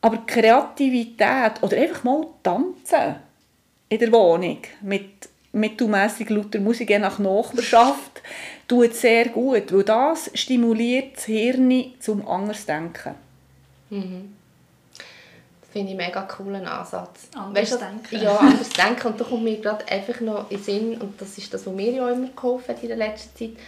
Aber 0.00 0.18
Kreativität 0.26 1.62
oder 1.62 1.76
einfach 1.76 2.04
mal 2.04 2.26
tanzen 2.42 3.16
in 3.88 3.98
der 3.98 4.12
Wohnung 4.12 4.58
mit 4.82 5.28
mittelmässig 5.52 6.28
lauter 6.30 6.60
Musik 6.60 6.90
je 6.90 6.98
nach 6.98 7.18
Nachbarschaft, 7.18 8.22
tut 8.68 8.94
sehr 8.94 9.30
gut, 9.30 9.72
weil 9.72 9.84
das 9.84 10.30
stimuliert 10.34 11.16
das 11.16 11.24
Hirn 11.24 11.94
zum 11.98 12.26
anders 12.28 12.66
denken. 12.66 13.14
Mhm. 13.90 14.34
Das 15.76 15.82
finde 15.82 15.92
ich 15.92 15.98
einen 16.00 16.08
mega 16.08 16.22
coolen 16.22 16.66
Ansatz. 16.66 17.28
Anders 17.34 17.72
Weißt 17.72 17.82
denken. 17.82 18.24
Ja, 18.24 18.38
anders 18.38 18.70
denken. 18.70 19.08
Und 19.08 19.20
da 19.20 19.24
kommt 19.24 19.44
mir 19.44 19.58
gerade 19.58 19.86
einfach 19.88 20.20
noch 20.20 20.50
in 20.50 20.56
den 20.56 20.64
Sinn, 20.64 21.00
und 21.00 21.20
das 21.20 21.36
ist 21.36 21.52
das, 21.52 21.66
was 21.66 21.74
mir 21.74 21.92
ja 21.92 22.10
immer 22.10 22.28
geholfen 22.28 22.68
hat 22.74 22.82
in 22.82 22.88
der 22.88 22.96
letzten 22.96 23.36
Zeit, 23.36 23.62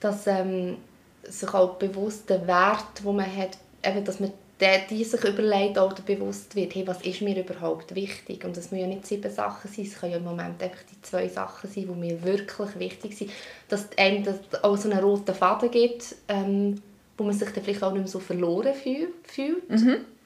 dass 0.00 0.26
ähm, 0.26 0.76
sich 1.24 1.54
auch 1.54 1.76
bewusst 1.76 2.28
der 2.28 2.46
Wert, 2.46 2.84
den 3.02 3.16
man 3.16 3.36
hat, 3.36 3.56
eben, 3.82 4.04
dass 4.04 4.20
man 4.20 4.32
der, 4.60 4.80
die 4.90 5.02
sich 5.04 5.24
überlegt 5.24 5.78
oder 5.78 6.02
bewusst 6.04 6.54
wird, 6.54 6.74
hey, 6.74 6.86
was 6.86 7.00
ist 7.00 7.22
mir 7.22 7.38
überhaupt 7.38 7.94
wichtig? 7.94 8.44
Und 8.44 8.54
es 8.58 8.70
müssen 8.70 8.82
ja 8.82 8.86
nicht 8.86 9.06
sieben 9.06 9.32
Sachen 9.32 9.70
sein, 9.70 9.86
es 9.86 9.98
können 9.98 10.12
ja 10.12 10.18
im 10.18 10.24
Moment 10.24 10.62
einfach 10.62 10.82
die 10.92 11.00
zwei 11.00 11.26
Sachen 11.28 11.70
sein, 11.70 11.84
die 11.84 11.98
mir 11.98 12.22
wirklich 12.22 12.78
wichtig 12.78 13.16
sind. 13.16 13.30
Dass 13.70 13.88
einem 13.96 14.24
das 14.24 14.62
auch 14.62 14.76
so 14.76 14.90
einen 14.90 15.02
roten 15.02 15.34
Faden 15.34 15.70
gibt, 15.70 16.14
ähm, 16.28 16.82
wo 17.16 17.24
man 17.24 17.32
sich 17.32 17.48
dann 17.48 17.64
vielleicht 17.64 17.82
auch 17.82 17.92
nicht 17.92 18.02
mehr 18.02 18.08
so 18.08 18.18
verloren 18.18 18.74
fühl- 18.74 19.14
fühlt. 19.24 19.66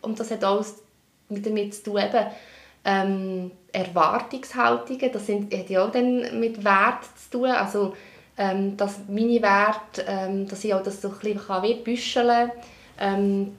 Und 0.01 0.19
das 0.19 0.33
hat 0.33 0.43
alles 0.43 0.75
mit 1.29 1.47
damit 1.47 1.75
zu 1.75 1.85
tun, 1.85 1.99
eben, 1.99 2.27
ähm, 2.85 3.51
Erwartungshaltungen, 3.73 5.13
das 5.13 5.27
sind, 5.27 5.53
hat 5.55 5.71
ja 5.71 5.85
auch 5.85 5.91
dann 5.91 6.39
mit 6.39 6.63
Wert 6.65 7.05
zu 7.17 7.39
tun, 7.39 7.51
also 7.51 7.95
ähm, 8.37 8.77
dass 8.77 9.01
meine 9.09 9.41
Werte, 9.41 10.05
ähm, 10.07 10.49
dass 10.49 10.65
ich 10.65 10.75
auch 10.75 10.83
das 10.83 11.01
so 11.01 11.09
ein 11.09 11.19
bisschen 11.19 11.63
wie 11.63 11.75
büscheln 11.75 12.51
kann, 12.51 12.51
ähm, 12.99 13.57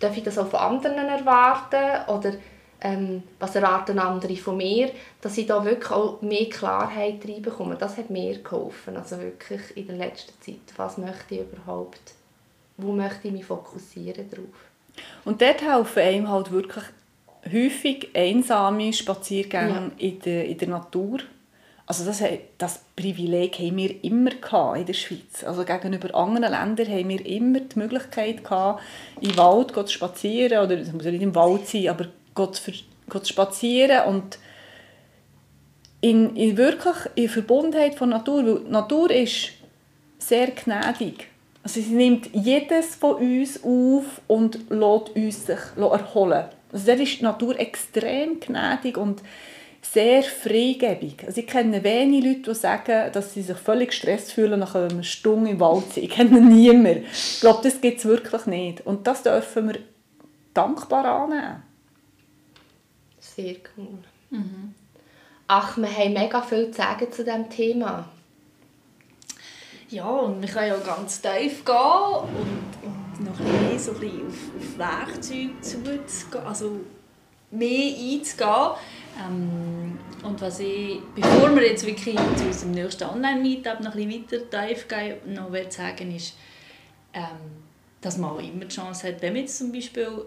darf 0.00 0.16
ich 0.16 0.22
das 0.22 0.38
auch 0.38 0.46
von 0.46 0.60
anderen 0.60 1.08
erwarten 1.08 2.10
oder 2.10 2.34
ähm, 2.80 3.22
was 3.38 3.56
erwarten 3.56 3.98
andere 3.98 4.36
von 4.36 4.58
mir, 4.58 4.90
dass 5.20 5.38
ich 5.38 5.46
da 5.46 5.64
wirklich 5.64 5.90
auch 5.90 6.20
mehr 6.20 6.48
Klarheit 6.50 7.26
reinbekomme. 7.26 7.76
Das 7.76 7.96
hat 7.96 8.10
mir 8.10 8.38
geholfen, 8.38 8.96
also 8.96 9.18
wirklich 9.18 9.76
in 9.76 9.86
der 9.86 9.96
letzten 9.96 10.40
Zeit. 10.42 10.76
Was 10.76 10.98
möchte 10.98 11.34
ich 11.34 11.40
überhaupt? 11.40 12.12
Wo 12.76 12.92
möchte 12.92 13.28
ich 13.28 13.32
mich 13.32 13.46
fokussieren 13.46 14.28
drauf? 14.28 14.73
Und 15.24 15.40
dort 15.40 15.62
helfen 15.62 16.02
einem 16.02 16.28
halt 16.28 16.50
wirklich 16.50 16.84
häufig 17.50 18.10
einsame 18.14 18.92
Spaziergänge 18.92 19.92
in, 19.98 20.20
der, 20.20 20.46
in 20.46 20.58
der 20.58 20.68
Natur. 20.68 21.18
Also 21.86 22.04
das, 22.04 22.22
das 22.56 22.80
Privileg 22.96 23.58
haben 23.58 23.76
wir 23.76 24.02
immer 24.02 24.30
gehabt 24.30 24.78
in 24.78 24.86
der 24.86 24.94
Schweiz. 24.94 25.44
Also 25.44 25.64
gegenüber 25.64 26.14
anderen 26.14 26.50
Ländern 26.50 26.88
haben 26.88 27.08
wir 27.10 27.26
immer 27.26 27.60
die 27.60 27.78
Möglichkeit 27.78 28.42
gehabt, 28.42 28.82
im 29.20 29.36
Wald 29.36 29.74
zu 29.74 29.86
spazieren, 29.88 30.64
oder 30.64 30.78
es 30.78 30.90
muss 30.92 31.04
ja 31.04 31.10
nicht 31.10 31.22
im 31.22 31.34
Wald 31.34 31.66
sein, 31.66 31.88
aber 31.88 32.06
zu, 32.52 32.72
spazieren 33.24 34.06
und 34.06 34.38
in, 36.00 36.36
in 36.36 36.56
wirklich 36.56 36.96
in 37.16 37.28
Verbundenheit 37.28 37.96
von 37.96 38.08
Natur, 38.08 38.46
weil 38.46 38.60
die 38.60 38.70
Natur 38.70 39.10
ist 39.10 39.50
sehr 40.18 40.48
gnädig. 40.48 41.28
Also 41.64 41.80
sie 41.80 41.94
nimmt 41.94 42.28
jedes 42.34 42.94
von 42.94 43.16
uns 43.16 43.64
auf 43.64 44.20
und 44.28 44.70
lässt 44.70 45.16
uns 45.16 45.46
sich 45.46 45.58
erholen. 45.76 46.44
Also 46.70 46.86
da 46.86 46.92
ist 46.92 47.20
die 47.20 47.24
Natur 47.24 47.58
extrem 47.58 48.38
gnädig 48.38 48.98
und 48.98 49.22
sehr 49.80 50.22
freigebig. 50.22 51.24
Also 51.26 51.40
ich 51.40 51.46
kenne 51.46 51.82
wenige 51.82 52.28
Leute, 52.28 52.50
die 52.50 52.54
sagen, 52.54 53.10
dass 53.12 53.32
sie 53.32 53.42
sich 53.42 53.56
völlig 53.56 53.90
gestresst 53.90 54.32
fühlen 54.32 54.60
nach 54.60 54.74
einer 54.74 55.02
Stunde 55.02 55.50
im 55.50 55.60
Wald 55.60 55.90
sein. 55.92 56.04
Ich 56.04 56.10
kenne 56.10 56.40
niemanden. 56.40 57.06
Ich 57.10 57.40
glaube, 57.40 57.60
das 57.62 57.80
gibt 57.80 57.98
es 57.98 58.04
wirklich 58.04 58.44
nicht. 58.46 58.86
Und 58.86 59.06
das 59.06 59.22
dürfen 59.22 59.68
wir 59.68 59.78
dankbar 60.52 61.04
annehmen. 61.04 61.62
Sehr 63.20 63.56
cool. 63.76 63.98
Ach, 65.48 65.76
wir 65.78 65.96
haben 65.96 66.12
mega 66.12 66.42
viel 66.42 66.70
zu 66.70 66.78
sagen 66.78 67.10
zu 67.10 67.24
diesem 67.24 67.48
Thema. 67.48 68.08
Ja, 69.94 70.08
und 70.08 70.42
wir 70.42 70.48
können 70.48 70.68
ja 70.70 70.76
ganz 70.78 71.22
tief 71.22 71.64
gehen 71.64 71.76
und, 71.76 72.74
und 72.82 73.24
noch 73.24 73.38
ein 73.38 73.68
bisschen 73.70 73.78
so 73.78 73.92
ein 73.92 74.00
bisschen 74.00 74.26
auf, 74.26 74.34
auf 74.58 74.78
Werkzeuge 74.78 75.60
zuzugehen, 75.60 76.44
also 76.44 76.80
mehr 77.52 77.94
einzugehen. 77.94 78.70
Ähm, 79.24 79.98
und 80.24 80.40
was 80.40 80.58
ich, 80.58 80.98
bevor 81.14 81.54
wir 81.54 81.64
jetzt 81.64 81.86
wirklich 81.86 82.16
zu 82.16 82.44
unserem 82.44 82.72
nächsten 82.72 83.04
Online-Meetup 83.04 83.80
noch 83.82 83.94
ein 83.94 84.08
bisschen 84.08 84.50
weiter 84.50 84.66
tief 84.66 84.88
gehen, 84.88 85.32
noch 85.32 85.52
will 85.52 85.70
sagen 85.70 86.16
ist, 86.16 86.34
ähm, 87.12 87.62
dass 88.00 88.18
man 88.18 88.30
auch 88.30 88.40
immer 88.40 88.64
die 88.64 88.74
Chance 88.74 89.06
hat, 89.06 89.22
wenn 89.22 89.34
man 89.34 89.42
jetzt 89.42 89.58
zum 89.58 89.70
Beispiel 89.70 90.24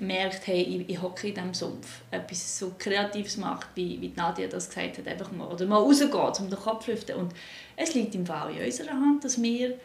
merkt, 0.00 0.46
hey, 0.46 0.62
ich, 0.62 0.88
ich 0.88 1.02
hocke 1.02 1.28
in 1.28 1.34
diesem 1.34 1.54
Sumpf, 1.54 2.00
etwas 2.10 2.58
so 2.58 2.72
Kreatives 2.78 3.36
macht, 3.36 3.68
wie, 3.74 4.00
wie 4.00 4.12
Nadia 4.14 4.46
das 4.46 4.68
gesagt 4.68 4.98
hat, 4.98 5.08
einfach 5.08 5.32
mal, 5.32 5.48
oder 5.48 5.66
mal 5.66 5.76
rausgeht, 5.76 6.40
um 6.40 6.48
den 6.48 6.58
Kopf 6.58 6.84
zu 6.84 6.92
lüften. 6.92 7.16
Und 7.16 7.32
es 7.76 7.94
liegt 7.94 8.14
im 8.14 8.26
Fall 8.26 8.54
in 8.54 8.64
unserer 8.64 8.92
Hand, 8.92 9.24
dass 9.24 9.40
wir 9.42 9.78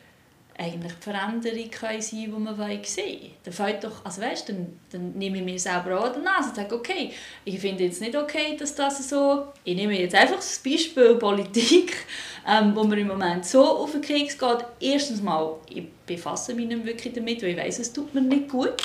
eigentlich 0.57 0.93
die 0.93 1.03
Veränderung 1.03 1.41
sein 1.41 1.53
die 1.55 2.27
wir 2.27 2.57
wollen 2.57 2.83
sehen 2.83 3.31
Dann 3.43 3.53
fällt 3.53 3.83
doch, 3.83 4.05
also 4.05 4.21
weißt, 4.21 4.49
dann, 4.49 4.79
dann 4.91 5.13
nehme 5.13 5.37
ich 5.37 5.43
mir 5.43 5.59
selber 5.59 5.99
auch 5.99 6.05
an 6.05 6.13
der 6.13 6.21
Nase 6.21 6.49
und 6.49 6.55
sage, 6.55 6.75
okay, 6.75 7.11
ich 7.43 7.59
finde 7.59 7.83
jetzt 7.83 8.01
nicht 8.01 8.15
okay, 8.15 8.55
dass 8.57 8.75
das 8.75 9.09
so, 9.09 9.47
ich 9.63 9.75
nehme 9.75 9.99
jetzt 9.99 10.15
einfach 10.15 10.35
das 10.35 10.59
Beispiel 10.59 11.15
Politik, 11.15 11.95
ähm, 12.47 12.75
wo 12.75 12.83
mir 12.83 12.97
im 12.97 13.07
Moment 13.07 13.45
so 13.45 13.63
auf 13.63 13.91
den 13.91 14.01
Keks 14.01 14.37
geht. 14.37 14.65
Erstens 14.79 15.21
mal, 15.21 15.55
ich 15.69 15.85
befasse 16.05 16.53
mich 16.53 16.67
nicht 16.67 16.85
wirklich 16.85 17.13
damit, 17.13 17.41
weil 17.41 17.49
ich 17.49 17.57
weiß, 17.57 17.79
es 17.79 17.93
tut 17.93 18.13
mir 18.13 18.21
nicht 18.21 18.49
gut. 18.49 18.81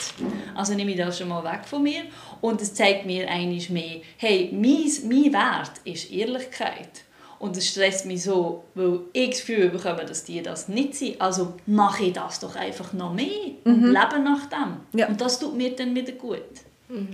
Also 0.54 0.74
nehme 0.74 0.92
ich 0.92 0.96
das 0.96 1.18
schon 1.18 1.28
mal 1.28 1.44
weg 1.44 1.66
von 1.66 1.82
mir. 1.82 2.02
Und 2.40 2.62
es 2.62 2.72
zeigt 2.74 3.04
mir 3.04 3.28
eigentlich 3.28 3.68
mehr, 3.70 4.00
hey, 4.16 4.50
mein, 4.52 4.90
mein 5.08 5.32
Wert 5.32 5.72
ist 5.84 6.10
Ehrlichkeit. 6.10 7.07
Und 7.38 7.56
es 7.56 7.68
stresst 7.68 8.04
mich 8.04 8.24
so, 8.24 8.64
weil 8.74 9.00
ich 9.12 9.30
das 9.30 9.40
Gefühl 9.40 9.68
bekomme, 9.68 10.04
dass 10.04 10.24
die 10.24 10.42
das 10.42 10.68
nicht 10.68 10.96
sind. 10.96 11.20
Also 11.20 11.54
mache 11.66 12.04
ich 12.04 12.12
das 12.12 12.40
doch 12.40 12.56
einfach 12.56 12.92
noch 12.92 13.14
mehr 13.14 13.52
und 13.64 13.82
lebe 13.84 14.18
nach 14.18 14.46
dem. 14.46 14.78
Ja. 14.92 15.06
Und 15.06 15.20
das 15.20 15.38
tut 15.38 15.56
mir 15.56 15.74
dann 15.76 15.94
wieder 15.94 16.12
gut. 16.12 16.42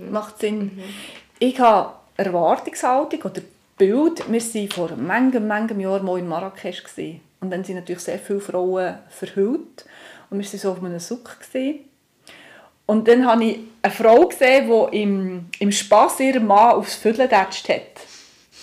Macht 0.09 0.39
Sinn. 0.39 0.71
Ich 1.37 1.59
habe 1.59 1.93
Erwartungshaltung 2.17 3.21
oder 3.21 3.41
Bild. 3.77 4.23
Wir 4.31 4.41
waren 4.41 4.69
vor 4.69 4.95
manchem, 4.95 5.47
manchem 5.47 5.79
Jahr 5.79 6.01
mal 6.01 6.17
in 6.17 6.27
Marrakesch. 6.27 6.83
Gewesen. 6.83 7.21
Und 7.41 7.51
dann 7.51 7.63
sind 7.63 7.75
natürlich 7.75 8.01
sehr 8.01 8.19
viele 8.19 8.39
Frauen 8.39 8.95
verhüllt. 9.09 9.85
Und 10.29 10.39
wir 10.39 10.45
waren 10.45 10.59
so 10.59 10.71
auf 10.71 10.83
einem 10.83 10.99
Suck. 10.99 11.39
Gewesen. 11.39 11.81
Und 12.85 13.07
dann 13.07 13.25
habe 13.25 13.43
ich 13.43 13.59
eine 13.81 13.93
Frau 13.93 14.27
gesehen, 14.27 14.69
die 14.69 15.01
im, 15.01 15.45
im 15.59 15.71
Spass 15.71 16.19
ihren 16.19 16.45
Mann 16.47 16.75
aufs 16.75 16.95
Viertel 16.95 17.27
getatscht 17.27 17.67
hat. 17.69 17.81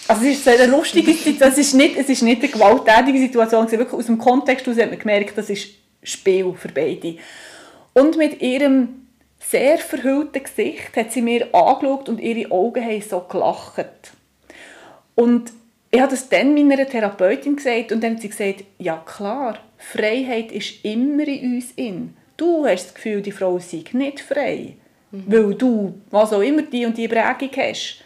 Also 0.09 0.25
es 0.25 0.39
ist 0.39 0.49
eine 0.49 0.67
lustige 0.67 1.13
Situation, 1.13 1.51
es 1.51 1.59
ist 1.59 1.75
nicht, 1.75 1.97
es 1.97 2.09
ist 2.09 2.23
nicht 2.23 2.43
eine 2.43 2.53
gewalttätige 2.53 3.19
Situation, 3.19 3.71
wirklich 3.71 3.93
aus 3.93 4.07
dem 4.07 4.19
Kontext 4.19 4.67
heraus 4.67 4.81
hat 4.81 4.91
man 4.91 4.99
gemerkt, 4.99 5.39
das 5.39 5.49
ist 5.49 5.69
Spiel 6.03 6.53
für 6.55 6.69
beide. 6.69 7.17
Und 7.95 8.17
mit 8.17 8.43
ihrem 8.43 9.07
sehr 9.39 9.79
verhüllten 9.79 10.43
Gesicht 10.43 10.97
hat 10.97 11.13
sie 11.13 11.23
mir 11.23 11.55
angeschaut 11.55 12.09
und 12.09 12.21
ihre 12.21 12.51
Augen 12.51 12.85
haben 12.85 13.03
so 13.03 13.21
gelacht. 13.21 14.13
Und 15.15 15.53
ich 15.91 16.01
habe 16.01 16.11
das 16.11 16.29
dann 16.29 16.55
meiner 16.55 16.87
Therapeutin 16.87 17.57
gesagt 17.57 17.93
und 17.93 18.03
dann 18.03 18.15
hat 18.15 18.23
sie 18.23 18.31
gesagt, 18.31 18.65
ja 18.79 18.97
klar, 19.05 19.59
Freiheit 19.77 20.51
ist 20.51 20.85
immer 20.85 21.27
in 21.29 21.55
uns 21.55 21.73
in. 21.77 22.17
Du 22.37 22.65
hast 22.67 22.87
das 22.87 22.95
Gefühl, 22.95 23.21
die 23.21 23.33
Frau 23.33 23.59
sei 23.59 23.85
nicht 23.93 24.21
frei, 24.21 24.77
weil 25.11 25.55
du, 25.55 26.01
was 26.11 26.33
auch 26.33 26.41
immer, 26.41 26.63
die 26.63 26.87
und 26.87 26.97
die 26.97 27.09
Prägung 27.09 27.51
hast. 27.57 28.03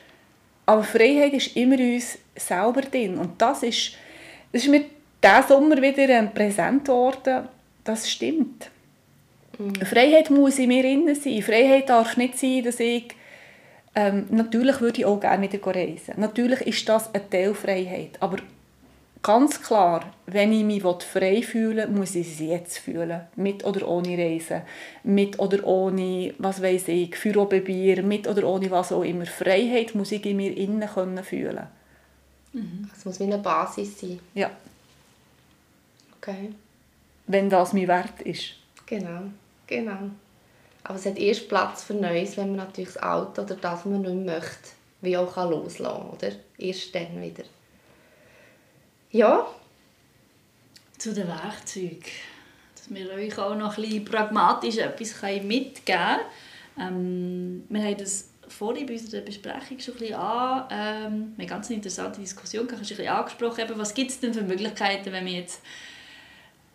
Aber 0.67 0.83
Freiheit 0.83 1.33
ist 1.33 1.57
immer 1.57 1.79
uns 1.79 2.19
selber 2.35 2.83
drin. 2.83 3.19
Und 3.19 3.41
das 3.41 3.63
ist, 3.63 3.93
das 4.53 4.65
ist 4.65 4.69
mir 4.69 4.85
diesen 5.23 5.49
Sommer 5.49 5.81
wieder 5.81 6.09
ähm, 6.09 6.33
präsent 6.33 6.85
geworden. 6.85 7.49
Das 7.85 8.11
stimmt. 8.11 8.71
Freiheit 9.85 10.29
muss 10.29 10.59
in 10.59 10.69
mir 10.69 10.85
innen 10.85 11.15
sein. 11.15 11.41
Freiheit 11.41 11.89
darf 11.89 12.17
nicht 12.17 12.39
sein, 12.39 12.63
dass 12.65 12.81
ich... 12.81 13.05
Ähm, 13.95 14.27
natürlich 14.31 14.81
würde 14.83 14.99
ich 14.99 15.07
auch 15.07 15.19
gerne 15.19 15.51
wieder 15.51 15.65
reisen. 15.65 16.15
Natürlich 16.19 16.61
ist 16.61 16.87
das 16.87 17.15
eine 17.15 17.31
Teilfreiheit. 17.31 18.11
Aber 18.21 18.37
ganz 19.27 19.61
klar, 19.61 20.05
wenn 20.27 20.53
ich 20.53 20.63
mich 20.63 20.83
frei 20.83 21.43
fühle, 21.43 21.89
muss 21.89 22.15
ich 22.15 22.29
es 22.29 22.39
jetzt 22.39 22.79
fühlen. 22.79 23.23
Mit 23.35 23.65
oder 23.65 23.89
ohne 23.89 24.17
Reisen. 24.17 24.63
Mit 25.03 25.39
oder 25.41 25.65
ohne, 25.67 26.33
was 26.39 26.63
weiß 26.63 26.89
ich, 26.89 27.17
Führer 27.17 27.47
bei 27.47 27.61
Bier. 27.61 28.03
Mit 28.05 28.29
oder 28.29 28.45
ohne 28.47 28.71
was 28.71 28.93
auch 28.93 29.03
immer. 29.03 29.27
Freiheit 29.27 29.95
muss 29.97 30.13
ich 30.13 30.25
in 30.25 30.37
mir 30.37 30.57
innen 30.57 30.89
können 30.89 31.25
fühlen. 31.25 31.67
Es 32.97 33.05
muss 33.05 33.19
wie 33.19 33.25
eine 33.25 33.39
Basis 33.39 34.01
sein. 34.01 34.21
Ja, 34.35 34.51
Okay. 36.19 36.51
wenn 37.27 37.51
das 37.51 37.73
mein 37.73 37.87
Wert 37.89 38.21
ist. 38.23 38.55
Genau, 38.87 39.23
genau. 39.67 40.11
Aber 40.83 40.95
es 40.97 41.07
hat 41.07 41.19
erst 41.19 41.49
Platz 41.49 41.85
für 41.85 41.95
Neues, 41.95 42.37
wenn 42.37 42.49
man 42.49 42.67
natürlich 42.67 42.95
das 42.95 43.03
Alte 43.03 43.43
oder 43.43 43.55
das, 43.57 43.81
was 43.81 43.85
man 43.85 44.03
nicht 44.03 44.27
möchte, 44.27 44.71
wie 45.03 45.17
auch 45.17 45.35
kann 45.35 45.51
loslassen 45.51 46.01
kann, 46.01 46.11
oder? 46.11 46.33
Erst 46.59 46.95
dann 46.95 47.21
wieder. 47.21 47.45
Ja, 49.11 49.47
Zu 50.99 51.15
den 51.15 51.29
Werkzeugen. 51.29 52.03
Dass 52.75 52.91
wir 52.91 53.11
euch 53.13 53.39
auch 53.39 53.55
noch 53.55 53.77
bisschen 53.77 54.05
pragmatisch 54.05 54.79
etwas 54.79 55.23
mitgeben 55.43 55.83
können. 55.85 56.21
Ähm, 56.79 57.65
wir 57.69 57.83
haben 57.83 57.97
das 57.97 58.29
vorhin 58.49 58.87
bei 58.87 58.95
unserer 58.95 59.23
Besprechung 59.23 59.79
schon 59.79 59.95
ein 59.95 60.01
bisschen 60.01 60.15
an. 60.17 60.65
Ähm, 60.71 61.35
eine 61.39 61.47
ganz 61.47 61.71
interessante 61.71 62.21
Diskussion 62.21 62.67
gehabt, 62.67 62.83
ein 62.83 62.89
bisschen 62.89 63.09
angesprochen, 63.09 63.61
eben, 63.61 63.79
was 63.79 63.95
gibt 63.95 64.11
es 64.11 64.21
denn 64.21 64.35
für 64.35 64.43
Möglichkeiten, 64.43 65.13
wenn 65.13 65.25
wir 65.25 65.33
jetzt 65.33 65.61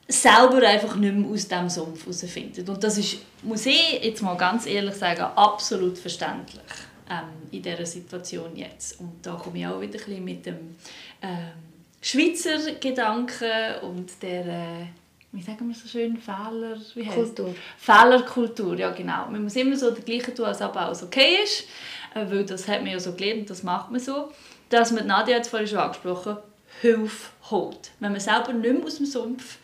selber 0.08 0.68
einfach 0.68 0.96
nicht 0.96 1.14
mehr 1.14 1.30
aus 1.30 1.48
diesem 1.48 1.70
Sumpf 1.70 2.02
herausfindet. 2.02 2.68
Und 2.68 2.84
das 2.84 2.98
ist, 2.98 3.18
muss 3.44 3.66
ich 3.66 4.04
jetzt 4.04 4.22
mal 4.22 4.36
ganz 4.36 4.66
ehrlich 4.66 4.96
sagen, 4.96 5.22
absolut 5.22 5.98
verständlich 5.98 6.62
ähm, 7.10 7.48
in 7.52 7.62
dieser 7.62 7.86
Situation 7.86 8.56
jetzt. 8.56 9.00
Und 9.00 9.20
da 9.22 9.36
komme 9.36 9.60
ich 9.60 9.68
auch 9.68 9.80
wieder 9.80 10.00
ein 10.00 10.06
bisschen 10.06 10.26
mit 10.26 10.46
dem 10.46 10.76
ähm, 11.22 11.71
Schweizer 12.02 12.74
Gedanken 12.80 13.80
und 13.84 14.12
der, 14.24 14.46
äh, 14.46 14.86
wie 15.32 15.42
sagen 15.42 15.68
wir 15.68 15.76
so 15.76 15.88
schön, 15.88 16.18
Fehler, 16.18 16.78
wie 16.96 17.06
heißt 17.06 17.16
Kultur. 17.16 17.56
Fehlerkultur, 17.78 18.78
ja 18.78 18.90
genau. 18.90 19.28
Man 19.30 19.44
muss 19.44 19.56
immer 19.56 19.78
so 19.78 19.92
das 19.92 20.04
Gleiche 20.04 20.34
tun, 20.34 20.46
als 20.46 20.62
ob 20.62 20.76
alles 20.76 21.04
okay 21.04 21.44
ist, 21.44 21.68
äh, 22.16 22.26
weil 22.30 22.44
das 22.44 22.68
hat 22.68 22.82
man 22.82 22.92
ja 22.92 23.00
so 23.00 23.14
gelernt, 23.14 23.50
das 23.50 23.62
macht 23.62 23.92
man 23.92 24.00
so. 24.00 24.32
Dass 24.70 24.92
man, 24.92 25.06
Nadia 25.06 25.38
es 25.38 25.48
vorhin 25.48 25.68
schon 25.68 25.78
angesprochen, 25.78 26.38
Hilfe 26.82 27.30
holt. 27.52 27.92
Wenn 28.00 28.14
man 28.14 28.22
selber 28.22 28.54
nicht 28.54 28.74
mehr 28.74 28.84
aus 28.84 28.98
dem 28.98 29.06
Sumpf 29.06 29.58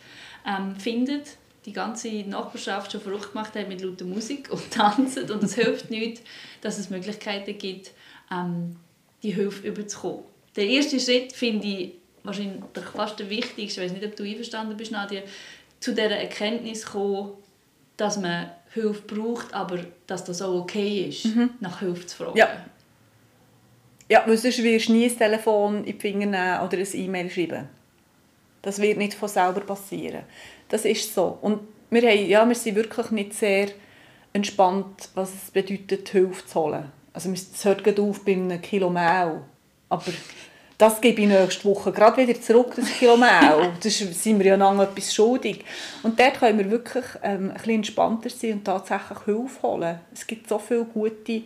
ähm, 0.46 0.76
findet, 0.76 1.36
die 1.64 1.72
ganze 1.72 2.08
Nachbarschaft 2.08 2.92
schon 2.92 3.00
verrückt 3.00 3.32
gemacht 3.32 3.54
hat 3.56 3.68
mit 3.68 3.82
lauter 3.82 4.04
Musik 4.04 4.48
und 4.50 4.70
Tanzen 4.70 5.28
und 5.30 5.42
es 5.42 5.54
hilft 5.54 5.90
nicht, 5.90 6.22
dass 6.60 6.78
es 6.78 6.88
Möglichkeiten 6.88 7.58
gibt, 7.58 7.90
ähm, 8.30 8.76
die 9.24 9.32
Hilfe 9.32 9.66
überzukommen. 9.66 10.24
Der 10.54 10.66
erste 10.66 11.00
Schritt 11.00 11.32
finde 11.32 11.66
ich 11.66 11.92
wahrscheinlich 12.22 12.62
fast 12.94 13.18
der 13.18 13.30
wichtigste, 13.30 13.80
ich 13.82 13.86
weiß 13.86 13.92
nicht, 13.92 14.04
ob 14.04 14.16
du 14.16 14.24
einverstanden 14.24 14.76
bist, 14.76 14.92
Nadia, 14.92 15.22
zu 15.80 15.92
dieser 15.92 16.16
Erkenntnis 16.16 16.86
kommen, 16.86 17.32
dass 17.96 18.18
man 18.18 18.50
Hilfe 18.72 19.02
braucht, 19.02 19.52
aber 19.54 19.78
dass 20.06 20.24
das 20.24 20.42
auch 20.42 20.60
okay 20.60 21.06
ist, 21.08 21.28
nach 21.60 21.80
Hilfe 21.80 22.06
zu 22.06 22.16
fragen. 22.16 22.38
Ja. 22.38 22.48
Ja, 24.10 24.24
weil 24.26 24.38
sonst 24.38 24.62
wirst 24.62 24.88
du 24.88 24.92
nie 24.92 25.04
ein 25.04 25.18
Telefon 25.18 25.84
in 25.84 25.84
die 25.84 25.92
Finger 25.92 26.26
nehmen 26.26 26.60
oder 26.60 26.78
ein 26.78 26.86
E-Mail 26.94 27.30
schreiben. 27.30 27.68
Das 28.62 28.80
wird 28.80 28.96
nicht 28.96 29.14
von 29.14 29.28
selber 29.28 29.60
passieren. 29.60 30.22
Das 30.68 30.84
ist 30.84 31.14
so. 31.14 31.38
Und 31.42 31.60
wir, 31.90 32.02
haben, 32.02 32.26
ja, 32.26 32.48
wir 32.48 32.54
sind 32.54 32.76
wirklich 32.76 33.10
nicht 33.10 33.34
sehr 33.34 33.68
entspannt, 34.32 35.10
was 35.14 35.34
es 35.34 35.50
bedeutet, 35.50 36.08
Hilfe 36.08 36.46
zu 36.46 36.60
holen. 36.60 36.90
Also 37.12 37.30
es 37.32 37.64
hört 37.64 37.84
gerade 37.84 38.00
auf 38.00 38.24
bei 38.24 38.32
einem 38.32 38.60
Kilo 38.62 38.88
Mehl. 38.88 39.42
Aber 39.90 40.12
das 40.78 41.00
gebe 41.00 41.22
ich 41.22 41.28
nächste 41.28 41.64
Woche 41.64 41.92
gerade 41.92 42.16
wieder 42.16 42.40
zurück, 42.40 42.72
das 42.76 42.88
Kilo 42.98 43.16
Mehl. 43.16 43.72
Das 43.82 43.98
sind 43.98 44.38
wir 44.38 44.46
ja 44.46 44.54
lange 44.54 44.84
etwas 44.84 45.12
schuldig. 45.12 45.64
Und 46.02 46.18
dort 46.18 46.38
können 46.38 46.58
wir 46.58 46.70
wirklich 46.70 47.04
ähm, 47.22 47.50
ein 47.50 47.54
bisschen 47.54 47.74
entspannter 47.74 48.30
sein 48.30 48.52
und 48.54 48.64
tatsächlich 48.64 49.18
Hilfe 49.24 49.62
holen. 49.62 49.98
Es 50.14 50.26
gibt 50.26 50.48
so 50.48 50.58
viele 50.58 50.84
gute 50.84 51.42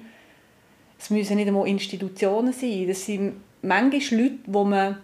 es 1.03 1.11
müssen 1.11 1.35
nicht 1.35 1.49
einmal 1.49 1.67
Institutionen 1.67 2.53
sein. 2.53 2.87
Das 2.87 3.05
sind 3.05 3.35
manchmal 3.61 4.21
Leute, 4.21 4.39
die 4.47 4.51
man 4.51 4.99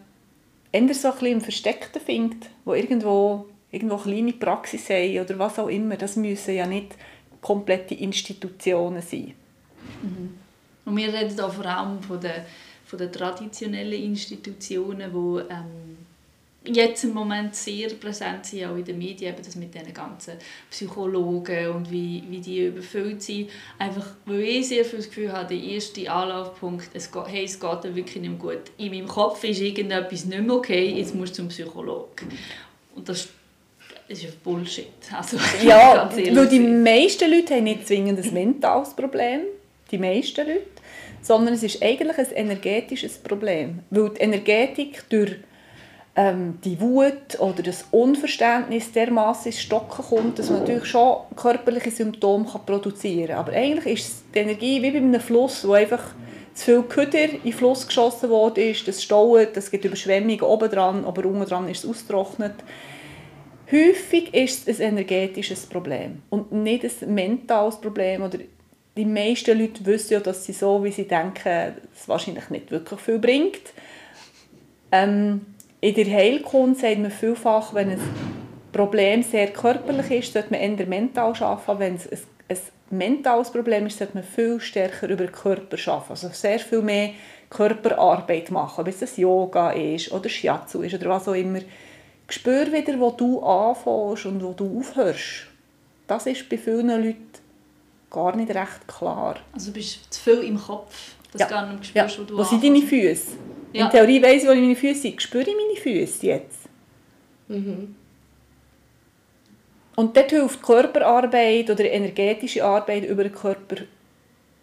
eher 0.70 0.94
so 0.94 1.08
ein 1.08 1.14
bisschen 1.14 1.26
im 1.26 1.40
Versteckten 1.40 2.00
findet, 2.00 2.50
die 2.64 2.70
irgendwo, 2.70 3.46
irgendwo 3.72 3.96
kleine 3.96 4.32
Praxis 4.32 4.88
haben 4.90 5.18
oder 5.18 5.36
was 5.40 5.58
auch 5.58 5.66
immer. 5.66 5.96
Das 5.96 6.14
müssen 6.14 6.54
ja 6.54 6.66
nicht 6.66 6.94
komplette 7.40 7.94
Institutionen 7.96 9.02
sein. 9.02 9.34
Und 10.84 10.96
wir 10.96 11.12
reden 11.12 11.34
hier 11.34 11.50
vor 11.50 11.66
allem 11.66 12.00
von 12.00 12.20
den, 12.20 12.42
von 12.88 12.98
den 12.98 13.12
traditionellen 13.12 14.02
Institutionen, 14.02 15.12
die 15.12 15.52
ähm, 15.52 15.98
jetzt 16.64 17.04
im 17.04 17.12
Moment 17.12 17.54
sehr 17.54 17.90
präsent 17.90 18.46
sind, 18.46 18.64
auch 18.64 18.76
in 18.76 18.84
den 18.84 18.96
Medien, 18.96 19.34
eben 19.34 19.44
das 19.44 19.56
mit 19.56 19.74
diesen 19.74 19.92
ganzen 19.92 20.34
Psychologen 20.70 21.68
und 21.68 21.90
wie, 21.90 22.22
wie 22.30 22.38
die 22.38 22.66
überfüllt 22.66 23.22
sind. 23.22 23.50
Einfach, 23.78 24.06
weil 24.24 24.40
ich 24.40 24.68
sehr 24.68 24.86
viel 24.86 25.00
das 25.00 25.08
Gefühl 25.08 25.32
habe, 25.32 25.54
der 25.54 25.62
erste 25.62 26.10
Anlaufpunkt, 26.10 26.88
es 26.94 27.12
geht, 27.12 27.28
hey, 27.28 27.44
es 27.44 27.60
geht 27.60 27.84
dir 27.84 27.94
wirklich 27.94 28.22
nicht 28.22 28.38
gut. 28.38 28.62
In 28.78 28.90
meinem 28.90 29.06
Kopf 29.06 29.44
ist 29.44 29.60
irgendetwas 29.60 30.24
nicht 30.24 30.42
mehr 30.42 30.56
okay, 30.56 30.94
jetzt 30.96 31.14
musst 31.14 31.32
du 31.32 31.42
zum 31.42 31.48
Psychologen. 31.48 32.28
Und 32.94 33.06
das 33.06 33.28
ist 34.08 34.22
ja 34.22 34.30
Bullshit. 34.42 34.86
Also, 35.14 35.36
Ja, 35.62 36.10
weil 36.10 36.48
die 36.48 36.60
meisten 36.60 37.30
Leute 37.30 37.54
haben 37.54 37.64
nicht 37.64 37.86
zwingend 37.86 38.18
ein 38.18 38.32
mentales 38.32 38.94
Problem, 38.94 39.40
die 39.90 39.98
meisten 39.98 40.46
Leute, 40.46 40.77
sondern 41.22 41.54
es 41.54 41.62
ist 41.62 41.82
eigentlich 41.82 42.18
ein 42.18 42.32
energetisches 42.32 43.18
Problem, 43.18 43.80
weil 43.90 44.10
die 44.10 44.20
Energetik 44.20 45.08
durch 45.08 45.36
ähm, 46.16 46.58
die 46.64 46.80
Wut 46.80 47.38
oder 47.38 47.62
das 47.62 47.86
Unverständnis 47.90 48.90
dermaßen 48.92 49.52
ins 49.52 49.60
Stocken 49.60 50.04
kommt, 50.04 50.38
dass 50.38 50.50
man 50.50 50.60
natürlich 50.60 50.86
schon 50.86 51.18
körperliche 51.36 51.90
Symptome 51.90 52.44
kann 52.44 52.66
produzieren 52.66 53.28
kann. 53.28 53.38
Aber 53.38 53.52
eigentlich 53.52 54.04
ist 54.04 54.24
die 54.34 54.40
Energie 54.40 54.82
wie 54.82 54.90
bei 54.90 54.98
einem 54.98 55.20
Fluss, 55.20 55.66
wo 55.66 55.74
einfach 55.74 56.02
zu 56.54 56.64
viel 56.64 56.82
Köder 56.82 57.24
in 57.34 57.42
den 57.42 57.52
Fluss 57.52 57.86
geschossen 57.86 58.30
worden 58.30 58.64
ist, 58.64 58.88
das 58.88 59.02
staut, 59.02 59.56
es 59.56 59.70
gibt 59.70 59.84
Überschwemmungen 59.84 60.42
oben 60.42 60.68
dran, 60.68 61.04
aber 61.04 61.24
unten 61.24 61.44
dran 61.44 61.68
ist 61.68 61.84
es 61.84 61.90
ausgetrocknet. 61.90 62.54
Häufig 63.70 64.34
ist 64.34 64.66
es 64.66 64.80
ein 64.80 64.96
energetisches 64.96 65.66
Problem 65.66 66.22
und 66.30 66.50
nicht 66.50 66.84
ein 66.84 67.14
mentales 67.14 67.80
Problem. 67.80 68.22
Oder 68.22 68.38
die 68.98 69.04
meisten 69.04 69.56
Leute 69.56 69.86
wissen 69.86 70.14
ja, 70.14 70.20
dass 70.20 70.44
sie 70.44 70.52
so, 70.52 70.82
wie 70.82 70.90
sie 70.90 71.06
denken, 71.06 71.76
es 71.94 72.08
wahrscheinlich 72.08 72.50
nicht 72.50 72.72
wirklich 72.72 72.98
viel 72.98 73.20
bringt. 73.20 73.60
Ähm, 74.90 75.46
in 75.80 75.94
der 75.94 76.06
Heilkunde 76.06 76.76
sagt 76.76 76.98
man 76.98 77.12
vielfach, 77.12 77.72
wenn 77.74 77.90
ein 77.90 78.00
Problem 78.72 79.22
sehr 79.22 79.52
körperlich 79.52 80.10
ist, 80.10 80.32
sollte 80.32 80.50
man 80.50 80.60
eher 80.60 80.86
mental 80.86 81.32
arbeiten. 81.40 81.78
Wenn 81.78 81.94
es 81.94 82.10
ein, 82.10 82.18
ein 82.48 82.98
mentales 82.98 83.52
Problem 83.52 83.86
ist, 83.86 83.98
sollte 83.98 84.14
man 84.14 84.24
viel 84.24 84.58
stärker 84.58 85.08
über 85.08 85.26
den 85.26 85.32
Körper 85.32 85.76
arbeiten. 85.92 86.10
Also 86.10 86.28
sehr 86.32 86.58
viel 86.58 86.82
mehr 86.82 87.10
Körperarbeit 87.50 88.50
machen, 88.50 88.80
ob 88.80 88.88
es 88.88 88.98
das 88.98 89.16
Yoga 89.16 89.70
ist 89.70 90.10
oder 90.10 90.28
Shiatsu 90.28 90.82
ist 90.82 90.94
oder 90.94 91.08
was 91.10 91.28
auch 91.28 91.34
immer. 91.34 91.60
Spür 92.28 92.72
wieder, 92.72 92.98
wo 92.98 93.12
du 93.12 93.40
anfängst 93.42 94.26
und 94.26 94.42
wo 94.42 94.52
du 94.54 94.80
aufhörst. 94.80 95.46
Das 96.08 96.26
ist 96.26 96.48
bei 96.48 96.58
vielen 96.58 96.88
Leuten 96.88 97.47
gar 98.10 98.34
nicht 98.36 98.50
recht 98.54 98.86
klar. 98.86 99.36
Also 99.52 99.66
du 99.70 99.74
bist 99.74 100.12
zu 100.12 100.20
viel 100.20 100.38
im 100.44 100.58
Kopf, 100.60 101.12
dass 101.32 101.40
Ja. 101.42 101.46
du 101.46 101.52
gar 101.54 101.72
nicht 101.72 101.94
Ja. 101.94 102.08
spürst, 102.08 102.18
wo 102.20 102.24
du 102.34 102.38
Wo 102.38 102.42
sind 102.44 102.62
deine. 102.64 102.82
Füße? 102.82 103.26
Ja. 103.72 103.84
In 103.86 103.90
Theorie 103.90 104.22
weiss 104.22 104.42
ich, 104.42 104.48
wo 104.48 104.54
meine 104.54 104.74
Füße 104.76 105.00
sind. 105.02 105.20
Spüre 105.22 105.42
ich 105.48 105.54
meine 105.56 105.80
Füße 105.80 106.26
jetzt? 106.26 106.58
Mhm. 107.48 107.94
Und 109.96 110.16
dort 110.16 110.30
hilft 110.30 110.62
Körperarbeit 110.62 111.70
oder 111.70 111.84
energetische 111.90 112.64
Arbeit 112.64 113.04
über 113.04 113.24
den 113.24 113.32
Körper 113.32 113.76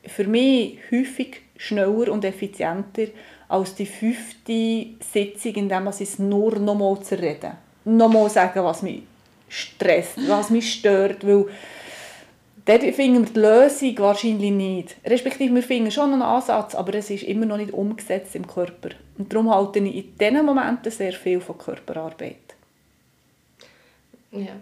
für 0.06 0.24
mich 0.26 0.78
häufig 0.92 1.42
schneller 1.58 2.12
und 2.12 2.24
effizienter 2.24 3.08
als 3.50 3.76
die 3.76 3.86
fünfte 3.86 4.88
Sitzung, 5.12 5.54
in 5.56 5.70
der 5.70 5.80
man 5.82 5.94
es 6.00 6.20
nur 6.20 6.58
nochmal 6.60 7.02
zu 7.02 7.18
reden. 7.20 7.52
Nochmal 7.86 8.30
sagen, 8.30 8.64
was 8.64 8.82
mich 8.82 9.02
stresst, 9.50 10.18
was 10.28 10.50
mich 10.50 10.74
stört, 10.74 11.26
weil 11.26 11.46
dort 12.66 12.84
finden 12.96 13.26
wir 13.26 13.34
die 13.34 13.40
Lösung 13.40 13.98
wahrscheinlich 14.00 14.52
nicht. 14.52 14.96
Respektive, 15.06 15.56
wir 15.56 15.64
finden 15.64 15.92
schon 15.92 16.14
einen 16.14 16.22
Ansatz, 16.22 16.76
aber 16.76 16.96
es 16.96 17.10
ist 17.10 17.24
immer 17.24 17.46
noch 17.46 17.58
nicht 17.58 17.72
umgesetzt 17.72 18.36
im 18.36 18.48
Körper. 18.48 18.90
Und 19.18 19.32
darum 19.32 19.54
halte 19.54 19.80
ich 19.80 19.96
in 19.96 20.18
diesen 20.18 20.46
Momenten 20.46 20.92
sehr 20.92 21.14
viel 21.14 21.40
von 21.40 21.58
Körperarbeit. 21.58 22.56
Ja. 24.32 24.56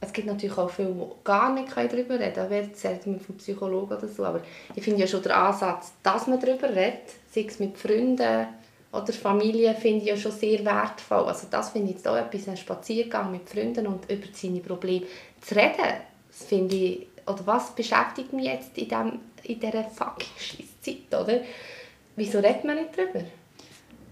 Es 0.00 0.12
gibt 0.12 0.28
natürlich 0.28 0.56
auch 0.56 0.70
viele, 0.70 0.92
die 0.92 1.24
gar 1.24 1.52
nicht 1.52 1.76
darüber 1.76 2.20
reden 2.20 2.34
können. 2.34 2.50
Wer 2.50 2.68
sagt 2.72 3.06
man 3.06 3.18
vom 3.18 3.36
Psychologen 3.36 3.96
oder 3.96 4.06
so. 4.06 4.24
Aber 4.24 4.40
ich 4.74 4.82
finde 4.84 5.00
ja 5.00 5.06
schon 5.08 5.22
den 5.22 5.32
Ansatz, 5.32 5.92
dass 6.02 6.28
man 6.28 6.40
darüber 6.40 6.68
redet, 6.68 7.02
sei 7.32 7.44
es 7.48 7.58
mit 7.58 7.76
Freunden 7.76 8.46
oder 8.92 9.12
Familie, 9.12 9.74
finde 9.74 9.98
ich 9.98 10.06
ja 10.06 10.16
schon 10.16 10.32
sehr 10.32 10.64
wertvoll. 10.64 11.24
Also 11.24 11.48
das 11.50 11.70
finde 11.70 11.90
ich 11.90 11.96
jetzt 11.96 12.06
auch 12.06 12.16
etwas, 12.16 12.48
ein 12.48 12.56
Spaziergang 12.56 13.32
mit 13.32 13.48
Freunden 13.48 13.86
und 13.88 14.10
über 14.10 14.26
seine 14.32 14.60
Probleme 14.60 15.06
zu 15.40 15.56
reden. 15.56 15.74
Das 16.30 16.44
finde 16.46 16.76
ich, 16.76 17.06
oder 17.28 17.46
was 17.46 17.74
beschäftigt 17.74 18.32
mich 18.32 18.46
jetzt 18.46 18.76
in, 18.76 18.88
dem, 18.88 19.20
in 19.42 19.60
dieser 19.60 19.84
fucking 19.84 20.28
Scheisszeit, 20.38 21.20
oder? 21.20 21.40
Wieso 22.16 22.38
redet 22.38 22.64
man 22.64 22.76
nicht 22.76 22.96
darüber? 22.96 23.24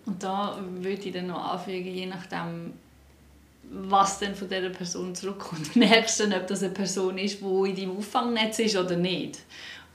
Und 0.06 0.22
da 0.22 0.58
würde 0.60 1.02
ich 1.02 1.12
dann 1.12 1.26
noch 1.26 1.52
anfügen, 1.52 1.92
je 1.92 2.06
nachdem, 2.06 2.74
was 3.70 4.20
denn 4.20 4.34
von 4.34 4.48
dieser 4.48 4.70
Person 4.70 5.14
zurückkommt, 5.14 5.74
merkst 5.76 6.20
du 6.20 6.28
dann, 6.28 6.40
ob 6.40 6.46
das 6.46 6.62
eine 6.62 6.72
Person 6.72 7.18
ist, 7.18 7.40
die 7.40 7.70
in 7.70 7.76
deinem 7.76 7.96
Auffangnetz 7.96 8.60
ist 8.60 8.76
oder 8.76 8.96
nicht. 8.96 9.40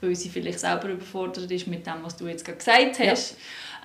Weil 0.00 0.14
sie 0.14 0.28
vielleicht 0.28 0.60
selber 0.60 0.88
überfordert 0.88 1.50
ist 1.50 1.66
mit 1.66 1.86
dem, 1.86 2.02
was 2.02 2.16
du 2.16 2.26
jetzt 2.26 2.44
gerade 2.44 2.58
gesagt 2.58 2.98
hast. 2.98 3.36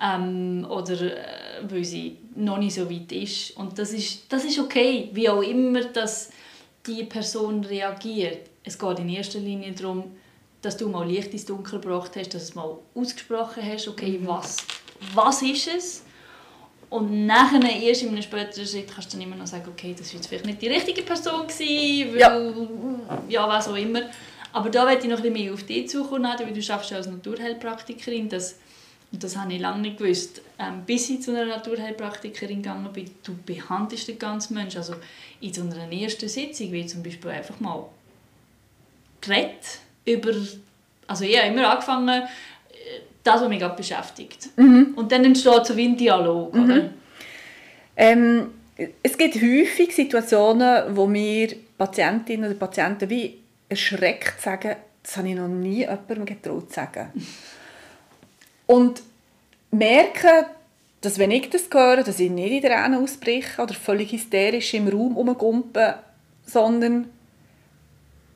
Ähm, 0.02 0.66
oder 0.68 1.00
äh, 1.00 1.62
weil 1.62 1.84
sie 1.84 2.18
noch 2.34 2.58
nicht 2.58 2.74
so 2.74 2.90
weit 2.90 3.10
ist. 3.12 3.56
Und 3.56 3.78
das 3.78 3.92
ist, 3.92 4.30
das 4.30 4.44
ist 4.44 4.58
okay, 4.58 5.08
wie 5.12 5.28
auch 5.28 5.42
immer, 5.42 5.84
dass 5.84 6.30
die 6.86 7.04
Person 7.04 7.64
reagiert. 7.64 8.48
Es 8.68 8.78
geht 8.78 8.98
in 8.98 9.08
erster 9.08 9.38
Linie 9.38 9.72
darum, 9.72 10.04
dass 10.60 10.76
du 10.76 10.88
mal 10.90 11.08
Licht 11.08 11.32
ins 11.32 11.46
Dunkel 11.46 11.80
gebracht 11.80 12.12
hast, 12.16 12.34
dass 12.34 12.42
du 12.42 12.48
es 12.50 12.54
mal 12.54 12.76
ausgesprochen 12.94 13.62
hast, 13.64 13.88
okay, 13.88 14.20
was, 14.24 14.58
was 15.14 15.40
ist 15.40 15.68
es? 15.68 16.02
Und 16.90 17.26
nachher, 17.26 17.62
erst 17.62 18.02
in 18.02 18.10
einem 18.10 18.20
späteren 18.20 18.66
Schritt, 18.66 18.92
kannst 18.92 19.12
du 19.12 19.16
dann 19.16 19.26
immer 19.26 19.36
noch 19.36 19.46
sagen, 19.46 19.70
okay, 19.70 19.94
das 19.98 20.08
war 20.08 20.16
jetzt 20.16 20.26
vielleicht 20.26 20.44
nicht 20.44 20.60
die 20.60 20.68
richtige 20.68 21.00
Person, 21.00 21.46
gewesen, 21.46 22.12
weil, 22.12 23.30
ja. 23.30 23.48
was 23.48 23.68
auch 23.68 23.76
immer. 23.76 24.02
Aber 24.52 24.68
da 24.68 24.86
werde 24.86 25.02
ich 25.02 25.08
noch 25.08 25.16
ein 25.16 25.22
bisschen 25.22 25.44
mehr 25.44 25.54
auf 25.54 25.62
dich 25.62 25.88
zukommen, 25.88 26.24
weil 26.24 26.52
du 26.52 26.72
arbeitest 26.72 26.92
als 26.92 27.06
Naturheilpraktikerin. 27.06 28.28
Das, 28.28 28.56
und 29.12 29.22
das 29.22 29.34
habe 29.36 29.54
ich 29.54 29.60
lange 29.60 29.80
nicht 29.80 29.96
gewusst. 29.96 30.42
Ähm, 30.58 30.82
bis 30.84 31.08
ich 31.08 31.22
zu 31.22 31.30
einer 31.30 31.46
Naturheilpraktikerin 31.46 32.62
gegangen 32.62 32.92
bin, 32.92 33.10
du 33.22 33.34
behandelst 33.46 34.08
den 34.08 34.18
ganzen 34.18 34.54
Menschen. 34.54 34.78
Also 34.78 34.94
in 35.40 35.54
so 35.54 35.62
einer 35.62 35.90
ersten 35.90 36.28
Sitzung 36.28 36.70
wie 36.72 36.84
zum 36.84 37.02
Beispiel 37.02 37.30
einfach 37.30 37.60
mal 37.60 37.86
geredet 39.20 39.80
über... 40.04 40.32
Also 41.06 41.24
ich 41.24 41.38
habe 41.38 41.48
immer 41.48 41.70
angefangen, 41.70 42.08
äh, 42.08 42.26
das, 43.22 43.40
was 43.40 43.48
mich 43.48 43.58
gerade 43.58 43.76
beschäftigt. 43.76 44.48
Mhm. 44.56 44.94
Und 44.96 45.10
dann 45.12 45.24
entsteht 45.24 45.66
so 45.66 45.76
wie 45.76 45.86
ein 45.86 45.96
Dialog, 45.96 46.54
oder? 46.54 46.90
Ähm, 47.96 48.50
es 49.02 49.18
gibt 49.18 49.34
häufig 49.36 49.94
Situationen, 49.94 50.96
wo 50.96 51.06
mir 51.06 51.48
Patientinnen 51.76 52.48
oder 52.48 52.58
Patienten 52.58 53.10
wie 53.10 53.38
erschreckt 53.68 54.40
sagen, 54.40 54.76
das 55.02 55.16
habe 55.16 55.28
ich 55.28 55.34
noch 55.34 55.48
nie 55.48 55.80
jemandem 55.80 56.24
getraut 56.24 56.68
zu 56.68 56.74
sagen. 56.74 57.10
Und 58.66 59.02
merken, 59.70 60.46
dass 61.00 61.18
wenn 61.18 61.30
ich 61.30 61.50
das 61.50 61.68
höre, 61.72 62.02
dass 62.02 62.20
ich 62.20 62.30
nicht 62.30 62.52
in 62.52 62.62
Tränen 62.62 63.02
ausbreche 63.02 63.62
oder 63.62 63.74
völlig 63.74 64.12
hysterisch 64.12 64.74
im 64.74 64.88
Raum 64.88 65.16
rumgumpe, 65.16 65.94
sondern 66.44 67.08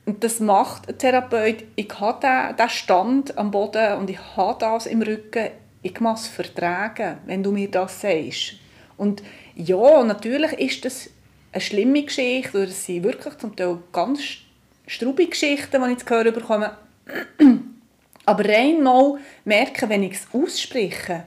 und 0.04 0.24
das 0.24 0.40
macht 0.40 0.88
ein 0.88 0.98
Therapeut. 0.98 1.64
Ich 1.76 2.00
habe 2.00 2.18
diesen, 2.20 2.56
diesen 2.56 2.70
Stand 2.70 3.38
am 3.38 3.50
Boden 3.50 3.98
und 3.98 4.10
ich 4.10 4.18
habe 4.36 4.58
das 4.58 4.86
im 4.86 5.02
Rücken. 5.02 5.50
Ich 5.82 5.94
kann 5.94 6.14
es 6.14 6.28
vertragen, 6.28 7.18
wenn 7.26 7.42
du 7.42 7.52
mir 7.52 7.70
das 7.70 8.00
sagst. 8.00 8.54
Und 8.96 9.22
ja, 9.54 10.02
natürlich 10.02 10.52
ist 10.52 10.84
das 10.84 11.10
eine 11.52 11.60
schlimme 11.60 12.02
Geschichte, 12.02 12.56
oder 12.56 12.68
es 12.68 12.84
sind 12.84 13.04
wirklich 13.04 13.36
zum 13.38 13.54
Teil 13.54 13.78
ganz 13.92 14.20
strubige 14.86 15.30
Geschichten, 15.30 15.82
die 15.82 15.92
ich 15.92 15.98
zu 15.98 16.14
hören 16.14 16.32
bekomme. 16.32 16.76
Aber 18.24 18.44
rein 18.44 18.82
mal 18.82 19.18
merken, 19.44 19.88
wenn 19.88 20.02
ich 20.04 20.14
es 20.14 20.28
ausspreche, 20.32 21.26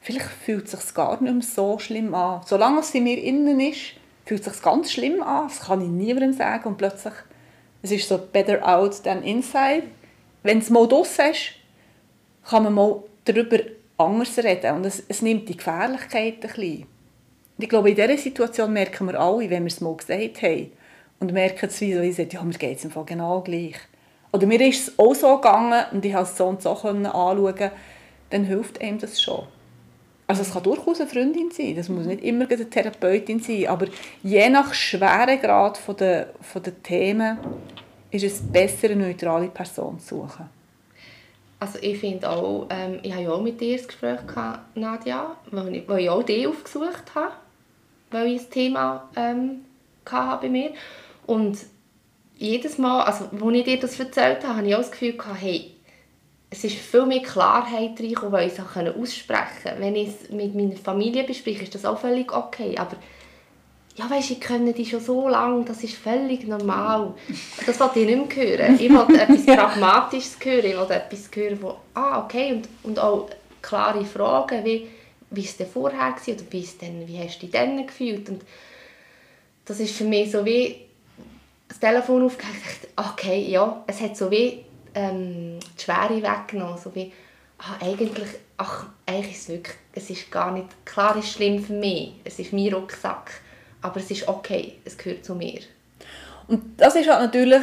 vielleicht 0.00 0.26
fühlt 0.44 0.66
es 0.66 0.72
sich 0.72 0.94
gar 0.94 1.20
nicht 1.22 1.32
mehr 1.32 1.42
so 1.42 1.78
schlimm 1.78 2.14
an. 2.14 2.42
Solange 2.46 2.80
es 2.80 2.94
in 2.94 3.04
mir 3.04 3.22
innen 3.22 3.60
ist, 3.60 3.94
fühlt 4.26 4.46
es 4.46 4.52
sich 4.52 4.62
ganz 4.62 4.92
schlimm 4.92 5.22
an. 5.22 5.48
Das 5.48 5.60
kann 5.60 5.80
ich 5.80 5.88
niemandem 5.88 6.32
sagen. 6.32 6.68
Und 6.68 6.76
plötzlich, 6.76 7.14
es 7.82 7.90
ist 7.90 8.08
so 8.08 8.18
better 8.18 8.66
out 8.66 9.02
than 9.02 9.22
inside. 9.22 9.84
Wenn 10.42 10.58
es 10.58 10.70
mal 10.70 10.86
draussen 10.86 11.30
ist, 11.30 11.52
kann 12.48 12.64
man 12.64 12.74
mal 12.74 13.02
darüber 13.24 13.58
anders 13.98 14.38
reden. 14.38 14.76
Und 14.76 14.86
es, 14.86 15.02
es 15.08 15.22
nimmt 15.22 15.48
die 15.48 15.56
Gefährlichkeit 15.56 16.34
ein 16.34 16.40
bisschen. 16.40 16.82
Und 17.56 17.64
ich 17.64 17.68
glaube, 17.68 17.90
in 17.90 17.96
dieser 17.96 18.16
Situation 18.16 18.72
merken 18.72 19.06
wir 19.06 19.20
alle, 19.20 19.50
wenn 19.50 19.64
wir 19.64 19.70
es 19.70 19.80
mal 19.80 19.96
gesagt 19.96 20.42
haben, 20.42 20.72
und 21.20 21.32
merken 21.32 21.66
es 21.66 21.80
wie 21.80 21.94
so, 21.94 22.00
ich 22.00 22.16
sage, 22.16 22.30
ja, 22.32 22.42
mir 22.42 22.52
geht 22.52 22.78
es 22.78 22.84
im 22.84 22.90
Fall 22.90 23.04
genau 23.04 23.40
gleich. 23.42 23.76
Oder 24.32 24.46
mir 24.46 24.60
ist 24.66 24.88
es 24.88 24.98
auch 24.98 25.14
so 25.14 25.36
gegangen 25.36 25.84
und 25.92 26.04
ich 26.04 26.12
konnte 26.12 26.30
es 26.30 26.36
so 26.36 26.46
und 26.46 26.62
so 26.62 26.70
anschauen, 26.70 27.70
dann 28.30 28.44
hilft 28.44 28.80
einem 28.80 28.98
das 28.98 29.22
schon. 29.22 29.46
Also 30.32 30.44
es 30.44 30.52
kann 30.54 30.62
durchaus 30.62 30.98
eine 30.98 31.10
Freundin 31.10 31.50
sein, 31.50 31.76
das 31.76 31.90
muss 31.90 32.06
nicht 32.06 32.24
immer 32.24 32.50
eine 32.50 32.70
Therapeutin 32.70 33.38
sein, 33.40 33.66
aber 33.66 33.84
je 34.22 34.48
nach 34.48 34.72
Schweregrad 34.72 35.76
von 35.76 35.94
der, 35.94 36.30
von 36.40 36.62
der 36.62 36.82
Themen 36.82 37.36
ist 38.10 38.24
es 38.24 38.40
besser, 38.40 38.88
eine 38.88 39.08
neutrale 39.08 39.48
Person 39.48 40.00
zu 40.00 40.20
suchen. 40.20 40.48
Also 41.60 41.78
ich 41.82 41.98
finde 41.98 42.30
auch, 42.30 42.66
ähm, 42.70 43.00
ich 43.02 43.12
hatte 43.12 43.24
ja 43.24 43.30
auch 43.30 43.42
mit 43.42 43.60
dir 43.60 43.78
ein 43.78 43.86
Gespräch, 43.86 44.26
gehabt, 44.26 44.74
Nadja, 44.74 45.36
wo 45.50 45.68
ich, 45.68 45.86
wo 45.86 45.96
ich 45.96 46.08
auch 46.08 46.22
dich 46.22 46.46
aufgesucht 46.46 47.14
habe, 47.14 47.34
weil 48.10 48.28
ich 48.28 48.40
ein 48.40 48.50
Thema 48.50 49.10
ähm, 49.16 49.66
hatte 50.10 50.46
bei 50.46 50.48
mir 50.48 50.70
und 51.26 51.58
jedes 52.38 52.78
Mal, 52.78 53.02
also 53.02 53.26
als 53.26 53.54
ich 53.54 53.64
dir 53.64 53.78
das 53.78 54.00
erzählt 54.00 54.44
habe, 54.44 54.56
hatte 54.56 54.66
ich 54.66 54.74
auch 54.76 54.78
das 54.78 54.92
Gefühl, 54.92 55.12
gehabt, 55.12 55.42
hey, 55.42 55.74
es 56.52 56.64
ist 56.64 56.76
viel 56.76 57.06
mehr 57.06 57.22
Klarheit 57.22 57.98
reingekommen, 57.98 58.32
weil 58.32 58.46
ich 58.46 58.52
es 58.52 58.60
auch 58.60 58.76
aussprechen 58.76 59.62
konnte. 59.62 59.80
Wenn 59.80 59.96
ich 59.96 60.08
es 60.08 60.30
mit 60.30 60.54
meiner 60.54 60.76
Familie 60.76 61.24
bespreche, 61.24 61.62
ist 61.62 61.74
das 61.74 61.86
auch 61.86 61.98
völlig 61.98 62.30
okay, 62.30 62.76
aber 62.76 62.96
ja, 63.96 64.08
weißt, 64.08 64.32
ich 64.32 64.40
kenne 64.40 64.72
die 64.72 64.84
schon 64.84 65.00
so 65.00 65.28
lange, 65.28 65.64
das 65.64 65.82
ist 65.82 65.94
völlig 65.94 66.46
normal. 66.46 67.14
Das 67.66 67.80
wollte 67.80 68.00
ich 68.00 68.06
nicht 68.06 68.36
mehr 68.36 68.58
hören. 68.58 68.78
Ich 68.78 68.92
wollte 68.92 69.20
etwas 69.20 69.46
Pragmatisches 69.46 70.36
hören, 70.42 70.66
ich 70.66 70.76
wollte 70.76 70.94
etwas 70.94 71.30
hören, 71.34 71.58
wo, 71.60 71.76
ah, 71.94 72.22
okay, 72.22 72.52
und, 72.52 72.68
und 72.82 72.98
auch 72.98 73.30
klare 73.62 74.04
Fragen, 74.04 74.64
wie, 74.64 74.88
wie 75.30 75.44
es 75.44 75.56
denn 75.56 75.66
vorher 75.66 76.00
war 76.00 76.16
oder 76.26 76.42
wie, 76.50 76.68
denn, 76.80 77.08
wie 77.08 77.18
hast 77.18 77.38
du 77.38 77.46
dich 77.46 77.50
dann 77.50 77.86
gefühlt. 77.86 78.28
Und 78.28 78.42
das 79.64 79.80
ist 79.80 79.94
für 79.94 80.04
mich 80.04 80.30
so 80.30 80.44
wie 80.44 80.76
das 81.68 81.80
Telefon 81.80 82.24
aufgehängt, 82.24 82.56
okay, 82.96 83.40
ja, 83.48 83.82
es 83.86 84.02
hat 84.02 84.18
so 84.18 84.30
wie 84.30 84.64
ähm, 84.94 85.58
die 85.78 85.82
Schwere 85.82 86.22
weggenommen, 86.22 86.78
so 86.78 86.94
wie, 86.94 87.12
ah, 87.58 87.84
eigentlich, 87.84 88.28
ach, 88.56 88.86
eigentlich 89.06 89.32
ist 89.32 89.42
es 89.42 89.48
wirklich, 89.48 89.76
es 89.94 90.10
ist 90.10 90.30
gar 90.30 90.52
nicht, 90.52 90.68
klar 90.84 91.16
ist 91.16 91.32
schlimm 91.32 91.62
für 91.62 91.72
mich, 91.72 92.14
es 92.24 92.38
ist 92.38 92.52
mein 92.52 92.72
Rucksack, 92.72 93.40
aber 93.80 93.98
es 93.98 94.10
ist 94.10 94.28
okay, 94.28 94.74
es 94.84 94.96
gehört 94.96 95.24
zu 95.24 95.34
mir. 95.34 95.60
Und 96.48 96.62
das 96.76 96.96
ist 96.96 97.08
halt 97.08 97.22
natürlich 97.22 97.62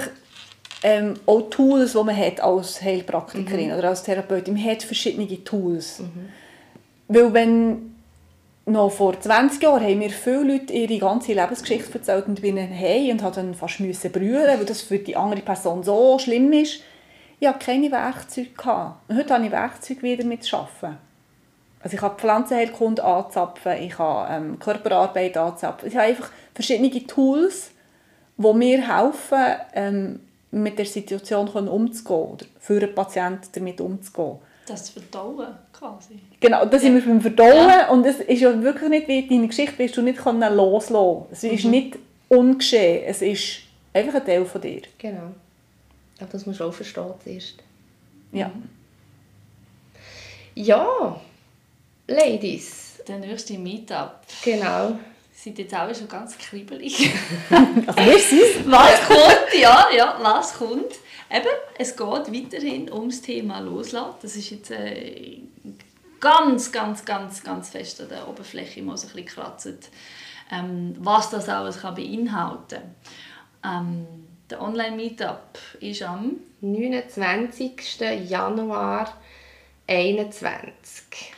ähm, 0.83 1.15
auch 1.25 1.49
Tools, 1.49 1.93
die 1.93 2.03
man 2.03 2.15
hat 2.15 2.39
als 2.39 2.81
Heilpraktikerin 2.81 3.71
mhm. 3.71 3.77
oder 3.77 3.89
als 3.89 4.03
Therapeutin. 4.03 4.53
Man 4.53 4.65
hat 4.65 4.83
verschiedene 4.83 5.43
Tools. 5.43 5.99
Mhm. 5.99 6.29
Weil 7.07 7.33
wenn 7.33 7.95
noch 8.65 8.91
vor 8.91 9.19
20 9.19 9.61
Jahren 9.63 9.83
haben 9.83 9.97
mir 9.97 10.11
viele 10.11 10.43
Leute 10.43 10.73
ihre 10.73 10.99
ganze 10.99 11.33
Lebensgeschichte 11.33 11.97
erzählt 11.97 12.27
und 12.27 12.41
bin 12.41 12.55
dann 12.55 12.67
hey 12.67 13.11
und 13.11 13.21
dann 13.21 13.55
fast 13.55 13.79
müssen 13.79 14.11
brüllen, 14.11 14.59
weil 14.59 14.65
das 14.65 14.81
für 14.81 14.99
die 14.99 15.15
andere 15.15 15.41
Person 15.41 15.83
so 15.83 16.19
schlimm 16.19 16.53
ist. 16.53 16.81
Ich 17.39 17.47
hatte 17.47 17.65
keine 17.65 17.91
Werkzeuge. 17.91 18.49
Und 19.07 19.17
heute 19.17 19.33
habe 19.33 19.45
ich 19.45 19.51
Werkzeuge 19.51 20.01
wieder 20.01 20.25
mit 20.25 20.43
zu 20.43 20.57
arbeiten. 20.57 20.97
Also 21.81 21.95
ich 21.95 22.01
habe 22.01 22.19
Pflanzenheilkunde 22.19 23.03
anzapfen, 23.03 23.71
ich 23.79 23.97
habe 23.97 24.33
ähm, 24.33 24.59
Körperarbeit 24.59 25.37
anzapfen. 25.37 25.87
Ich 25.87 25.95
habe 25.95 26.07
einfach 26.07 26.29
verschiedene 26.53 27.07
Tools, 27.07 27.71
die 28.37 28.53
mir 28.53 28.95
helfen, 28.95 29.55
ähm, 29.73 30.19
mit 30.51 30.77
der 30.77 30.85
Situation 30.85 31.47
umzugehen 31.47 32.31
oder 32.31 32.45
für 32.59 32.81
einen 32.81 32.93
Patienten 32.93 33.47
damit 33.53 33.79
umzugehen. 33.79 34.39
Das 34.67 34.89
Verdauen 34.89 35.47
quasi. 35.71 36.19
Genau, 36.39 36.65
da 36.65 36.77
sind 36.77 36.95
wir 36.95 37.01
beim 37.01 37.21
Verdauen 37.21 37.69
ja. 37.69 37.89
und 37.89 38.05
es 38.05 38.19
ist 38.19 38.41
ja 38.41 38.61
wirklich 38.61 38.89
nicht 38.89 39.07
wie 39.07 39.27
deine 39.27 39.47
Geschichte, 39.47 39.79
wirst 39.79 39.95
du 39.95 40.01
nicht 40.01 40.23
loslassen 40.25 41.25
Es 41.31 41.43
ist 41.43 41.65
mhm. 41.65 41.71
nicht 41.71 41.99
ungeschehen, 42.27 43.03
es 43.05 43.21
ist 43.21 43.61
einfach 43.93 44.15
ein 44.15 44.25
Teil 44.25 44.45
von 44.45 44.61
dir. 44.61 44.81
Genau. 44.97 45.31
Aber 46.19 46.31
das 46.31 46.45
musst 46.45 46.59
du 46.59 46.65
auch 46.65 46.73
verstehen 46.73 47.13
zuerst. 47.23 47.63
Ja. 48.31 48.51
Ja, 50.55 51.19
Ladies. 52.09 53.01
Der 53.07 53.19
nächste 53.19 53.57
Meetup. 53.57 54.21
Genau. 54.43 54.97
Seid 55.31 55.59
jetzt 55.59 55.75
auch 55.75 55.93
schon 55.93 56.07
ganz 56.07 56.37
kribbelig. 56.37 57.11
also 57.49 57.99
wir 57.99 58.19
sind 58.19 58.69
Was 58.69 59.07
kommt? 59.07 59.61
Ja, 59.61 59.87
ja, 59.95 60.17
was 60.19 60.55
kommt? 60.55 60.91
Eben, 61.31 61.47
es 61.77 61.95
geht 61.95 62.07
weiterhin 62.07 62.91
ums 62.91 63.21
Thema 63.21 63.59
Loslassen. 63.59 64.15
Das 64.21 64.35
ist 64.35 64.49
jetzt 64.49 64.71
äh, 64.71 65.37
ganz, 66.19 66.71
ganz, 66.71 67.05
ganz, 67.05 67.43
ganz 67.43 67.69
fest 67.69 68.01
an 68.01 68.09
der 68.09 68.27
Oberfläche 68.27 68.79
immer 68.79 68.97
so 68.97 69.07
ein 69.07 69.13
bisschen 69.13 69.27
gekratzt, 69.27 69.91
ähm, 70.51 70.95
was 70.97 71.29
das 71.29 71.47
alles 71.47 71.79
kann 71.81 71.93
beinhalten 71.93 72.81
kann. 73.61 73.87
Ähm, 73.87 74.07
der 74.49 74.61
Online-Meetup 74.61 75.59
ist 75.79 76.01
am 76.01 76.37
29. 76.61 77.99
Januar 78.27 79.15
2021. 79.87 81.33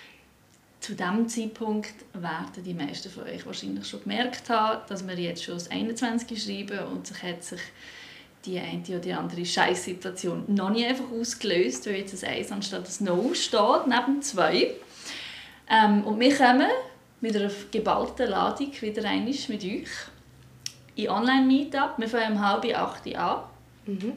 Zu 0.80 0.96
diesem 0.96 1.28
Zeitpunkt 1.30 1.94
werden 2.14 2.64
die 2.64 2.74
meisten 2.74 3.10
von 3.10 3.24
euch 3.24 3.46
wahrscheinlich 3.46 3.86
schon 3.86 4.02
gemerkt 4.04 4.50
haben, 4.50 4.82
dass 4.90 5.08
wir 5.08 5.16
jetzt 5.16 5.44
schon 5.44 5.54
das 5.54 5.70
21 5.70 6.42
schreiben 6.42 6.80
und 6.88 7.06
sich 7.06 7.22
hat 7.22 7.44
sich 7.44 7.62
die 8.46 8.60
eine 8.60 8.82
oder 8.88 9.00
die 9.00 9.14
andere 9.14 9.46
Scheißsituation 9.46 10.46
noch 10.48 10.72
nicht 10.72 10.88
einfach 10.88 11.12
ausgelöst, 11.12 11.86
weil 11.86 11.98
jetzt 11.98 12.24
ein 12.24 12.32
1 12.32 12.52
anstatt 12.52 12.88
ein 12.90 13.06
No 13.06 13.34
steht, 13.36 13.88
neben 13.88 14.22
2. 14.22 14.74
Ähm, 15.70 16.04
und 16.04 16.20
wir 16.20 16.36
kommen 16.36 16.68
mit 17.22 17.36
einer 17.36 17.52
geballten 17.72 18.30
Ladung 18.30 18.72
wieder 18.82 19.08
einmal 19.08 19.36
mit 19.48 19.64
euch 19.64 19.90
in 21.06 21.10
Online-Meetup. 21.10 21.94
Wir 21.98 22.08
fangen 22.08 22.34
um 22.34 22.48
halb 22.48 22.66
acht 22.76 23.16
an. 23.16 23.44
Mhm. 23.86 24.14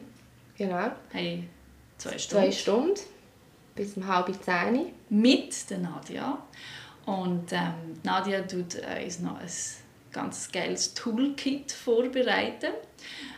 Genau. 0.57 0.91
Hey, 1.11 1.43
zwei 1.97 2.17
Stunden. 2.17 2.45
Zwei 2.45 2.51
Stunden 2.51 2.99
bis 3.75 3.97
um 3.97 4.07
halb 4.07 4.31
zehn. 4.43 4.93
Mit 5.09 5.69
der 5.69 5.79
Nadia. 5.79 6.37
Und 7.05 7.51
ähm, 7.51 7.99
Nadia 8.03 8.41
tut 8.41 8.75
uns 8.75 9.19
noch 9.19 9.39
ein 9.39 9.49
ganz 10.11 10.51
geiles 10.51 10.93
Toolkit 10.93 11.71
vorbereiten. 11.71 12.71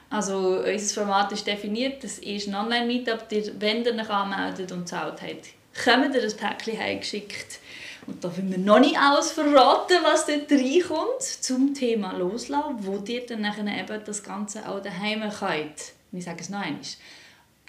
Also 0.10 0.64
unser 0.64 1.02
Format 1.02 1.34
ist 1.34 1.46
definiert, 1.46 2.02
das 2.04 2.20
ist 2.20 2.48
ein 2.48 2.56
Online-Meetup, 2.56 3.26
wenn 3.60 3.84
ihr 3.84 3.94
euch 3.94 4.10
anmeldet 4.10 4.72
und 4.72 4.88
zahlt 4.88 5.22
habt, 5.22 5.50
kommt 5.84 6.16
ihr 6.16 6.24
ein 6.24 6.38
Päckchen 6.38 6.80
heimgeschickt. 6.80 7.60
Und 8.08 8.24
da 8.24 8.36
will 8.36 8.50
wir 8.50 8.58
noch 8.58 8.80
nicht 8.80 8.98
alles 8.98 9.32
verraten, 9.32 9.98
was 10.04 10.26
dort 10.26 10.50
reinkommt 10.50 11.22
zum 11.22 11.74
Thema 11.74 12.14
Loslassen, 12.14 12.78
wo 12.80 13.04
ihr 13.06 13.26
dann 13.26 13.42
nachher 13.42 13.66
eben 13.68 14.04
das 14.06 14.24
Ganze 14.24 14.68
auch 14.68 14.82
daheim 14.82 15.30
könnt. 15.30 15.94
Ich 16.14 16.24
sage 16.24 16.40
es 16.40 16.50
noch 16.50 16.62
einmal 16.62 16.82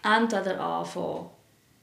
entweder 0.04 0.60
anfangen, 0.60 1.26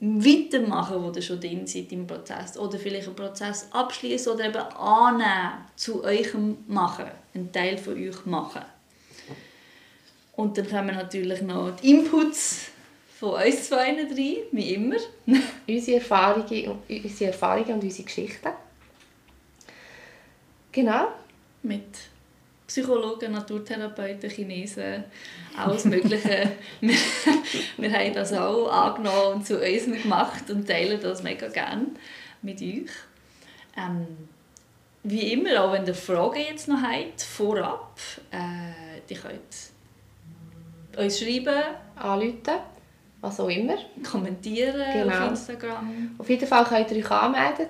weitermachen, 0.00 1.02
wo 1.02 1.10
ihr 1.10 1.22
schon 1.22 1.40
drin 1.40 1.66
seid 1.66 1.92
im 1.92 2.06
Prozess, 2.06 2.58
oder 2.58 2.78
vielleicht 2.78 3.06
einen 3.06 3.16
Prozess 3.16 3.68
abschließen 3.72 4.32
oder 4.32 4.46
eben 4.46 4.56
annehmen, 4.56 5.66
zu 5.74 6.02
eurem 6.02 6.58
Machen, 6.66 7.06
einen 7.34 7.52
Teil 7.52 7.78
von 7.78 7.94
euch 7.94 8.24
machen. 8.24 8.62
Und 10.32 10.58
dann 10.58 10.68
kommen 10.68 10.94
natürlich 10.94 11.42
noch 11.42 11.76
die 11.76 11.90
Inputs 11.90 12.70
von 13.18 13.42
uns 13.42 13.68
zwei 13.68 13.92
rein, 13.92 14.08
wie 14.52 14.74
immer. 14.74 14.96
unsere, 15.68 15.98
Erfahrungen, 15.98 16.78
unsere 16.88 17.30
Erfahrungen 17.30 17.74
und 17.74 17.82
unsere 17.82 18.04
Geschichten. 18.04 18.50
Genau. 20.72 21.08
Mit 21.62 21.86
Psychologen, 22.66 23.32
Naturtherapeuten, 23.32 24.28
Chinesen, 24.28 25.04
alles 25.56 25.84
Mögliche. 25.86 26.52
wir, 26.80 26.96
wir 27.78 27.92
haben 27.92 28.12
das 28.12 28.32
auch 28.32 28.68
angenommen 28.68 29.36
und 29.36 29.46
zu 29.46 29.58
uns 29.58 30.02
gemacht 30.02 30.50
und 30.50 30.66
teilen 30.66 31.00
das 31.00 31.22
mega 31.22 31.48
gerne 31.48 31.86
mit 32.42 32.60
euch. 32.60 32.90
Ähm, 33.76 34.28
wie 35.04 35.32
immer, 35.32 35.62
auch 35.62 35.72
wenn 35.72 35.86
ihr 35.86 35.94
Fragen 35.94 36.40
jetzt 36.40 36.68
noch 36.68 36.82
habt, 36.82 37.22
vorab, 37.22 37.98
äh, 38.30 39.00
die 39.08 39.14
könnt 39.14 39.40
uns 40.96 41.18
schreiben, 41.18 41.62
anrufen, 41.94 42.58
was 43.26 43.40
auch 43.40 43.48
immer. 43.48 43.76
kommentieren 44.10 44.80
Genau. 44.92 45.24
auf 45.24 45.30
Instagram. 45.30 46.14
Auf 46.18 46.28
jeden 46.30 46.46
Fall 46.46 46.64
könnt 46.64 46.90
ihr 46.90 46.98
euch 47.04 47.10
anmelden. 47.10 47.66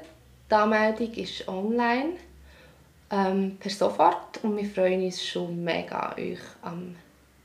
Die 0.50 0.54
Anmeldung 0.54 1.12
ist 1.14 1.48
online 1.48 2.10
ähm, 3.10 3.56
per 3.58 3.70
sofort 3.70 4.38
und 4.42 4.56
wir 4.56 4.64
freuen 4.68 5.04
uns 5.04 5.24
schon 5.26 5.62
mega, 5.64 6.14
euch 6.16 6.38
am 6.62 6.94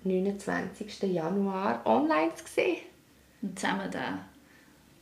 29. 0.04 1.04
Januar 1.04 1.82
online 1.86 2.34
zu 2.36 2.43
sehen. 2.54 2.78
Und 3.41 3.58
zusammen 3.60 3.89
den 3.91 4.19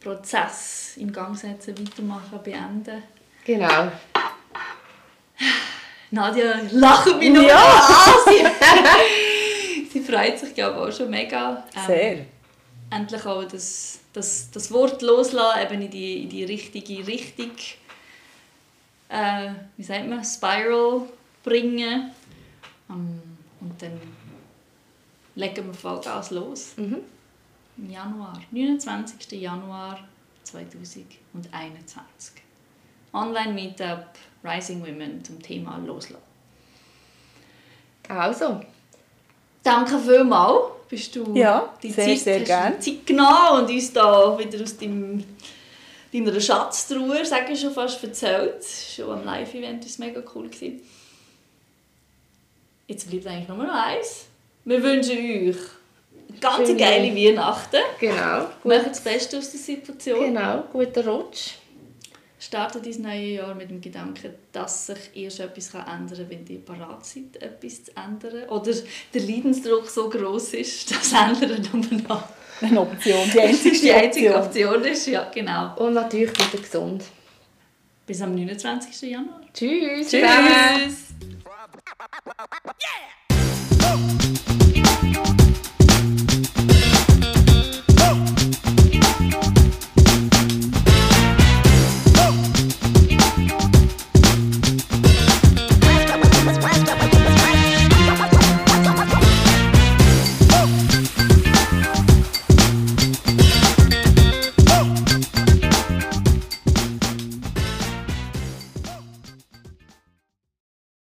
Prozess 0.02 0.96
in 0.98 1.12
Gang 1.12 1.36
setzen, 1.38 1.76
weitermachen, 1.78 2.40
beenden. 2.44 3.04
Genau. 3.46 3.92
Nadja 6.12 6.54
lacht 6.72 7.18
mich 7.20 7.30
noch 7.32 7.42
Ja. 7.44 7.58
an. 7.58 8.14
Sie, 8.26 9.90
sie 9.92 10.00
freut 10.02 10.40
sich, 10.40 10.54
glaube 10.56 10.80
ich, 10.90 10.94
auch 10.94 10.98
schon 10.98 11.10
mega. 11.10 11.64
ähm, 11.76 11.82
Sehr. 11.86 12.18
Endlich 12.90 13.26
auch 13.26 13.44
das, 13.44 14.00
das, 14.14 14.50
das 14.52 14.72
Wort 14.72 15.02
loslassen, 15.02 15.62
eben 15.62 15.82
in 15.84 15.92
die, 15.92 16.24
in 16.24 16.30
die 16.30 16.44
richtige 16.44 17.06
Richtung, 17.06 17.52
äh, 19.10 19.52
wie 19.78 19.84
sagt 19.84 20.08
man, 20.08 20.24
Spiral 20.24 21.04
bringen. 21.44 22.12
Ähm, 22.90 23.22
und 23.62 23.82
dann 23.82 24.00
legen 25.36 25.68
wir 25.68 25.74
Vollgas 25.74 26.32
los. 26.32 26.74
Mhm. 26.78 26.98
Im 27.78 27.90
Januar, 27.90 28.42
29. 28.52 29.40
Januar 29.40 30.00
2021. 30.44 32.42
Online-Meetup 33.14 34.06
Rising 34.44 34.82
Women 34.82 35.24
zum 35.24 35.42
Thema 35.42 35.78
Loslassen. 35.78 36.24
Also, 38.08 38.62
Danke 39.64 40.00
vielmals, 40.00 40.72
bist 40.90 41.16
du 41.16 41.36
Ja, 41.36 41.74
die 41.84 41.92
sehr, 41.92 42.06
Zeit, 42.08 42.20
sehr 42.20 42.40
hast 42.40 42.46
gern. 42.48 42.74
die 42.80 42.98
Zeit 42.98 43.06
genommen 43.06 43.64
und 43.64 43.70
uns 43.70 43.94
da 43.94 44.38
wieder 44.38 44.62
aus 44.64 44.78
deinem, 44.78 45.24
deiner 46.12 46.40
Schatztruhe, 46.42 47.24
sage 47.26 47.54
ich 47.54 47.62
schon 47.62 47.72
fast, 47.74 48.04
erzählt. 48.04 48.64
Schon 48.96 49.12
am 49.12 49.24
Live-Event 49.24 49.82
war 49.84 49.88
es 49.88 49.98
mega 50.00 50.22
cool. 50.36 50.50
Gewesen. 50.50 50.82
Jetzt 52.88 53.10
bleibt 53.10 53.28
eigentlich 53.28 53.48
nur 53.48 53.58
noch 53.58 53.74
eins. 53.74 54.26
Wir 54.66 54.82
wünschen 54.82 55.12
euch 55.18 55.56
eine 56.30 56.40
ganz 56.40 56.68
Schöne- 56.68 56.76
geile 56.80 57.16
Weihnachten. 57.16 57.78
genau. 58.00 58.48
Macht 58.64 58.88
das 58.92 59.02
Beste 59.02 59.38
aus 59.38 59.52
der 59.52 59.60
Situation. 59.60 60.20
Genau, 60.34 60.64
guter 60.72 61.06
Rutsch. 61.08 61.52
Startet 62.42 62.86
dieses 62.86 63.02
neue 63.02 63.34
Jahr 63.34 63.54
mit 63.54 63.70
dem 63.70 63.82
Gedanken, 63.82 64.34
dass 64.54 64.88
sich 64.88 64.98
erst 65.14 65.42
etwas 65.42 65.74
ändern 65.74 66.08
kann, 66.08 66.30
wenn 66.30 66.48
ihr 66.48 66.60
parat 66.60 67.06
seid, 67.06 67.36
etwas 67.42 67.84
zu 67.84 67.92
ändern. 67.98 68.48
Oder 68.48 68.72
der 69.14 69.22
Leidensdruck 69.22 69.90
so 69.90 70.10
groß 70.10 70.54
ist, 70.54 70.90
dass 70.92 71.12
Ändern 71.12 71.62
nur 71.74 72.02
noch 72.02 72.24
Eine 72.62 72.80
Option, 72.80 73.26
die 73.28 73.32
die 73.34 73.40
einzige 73.42 73.94
einzige 73.94 74.36
Option. 74.36 74.76
Option 74.76 74.92
ist. 74.92 75.08
Ja, 75.08 75.30
genau. 75.30 75.76
Und 75.76 75.94
natürlich 75.96 76.32
wieder 76.32 76.62
gesund. 76.62 77.04
Bis 78.08 78.22
am 78.22 78.34
29. 78.34 79.12
Januar. 79.12 79.42
Tschüss. 79.54 80.10
Tschüss! 80.10 81.10
Yeah! 82.82 83.29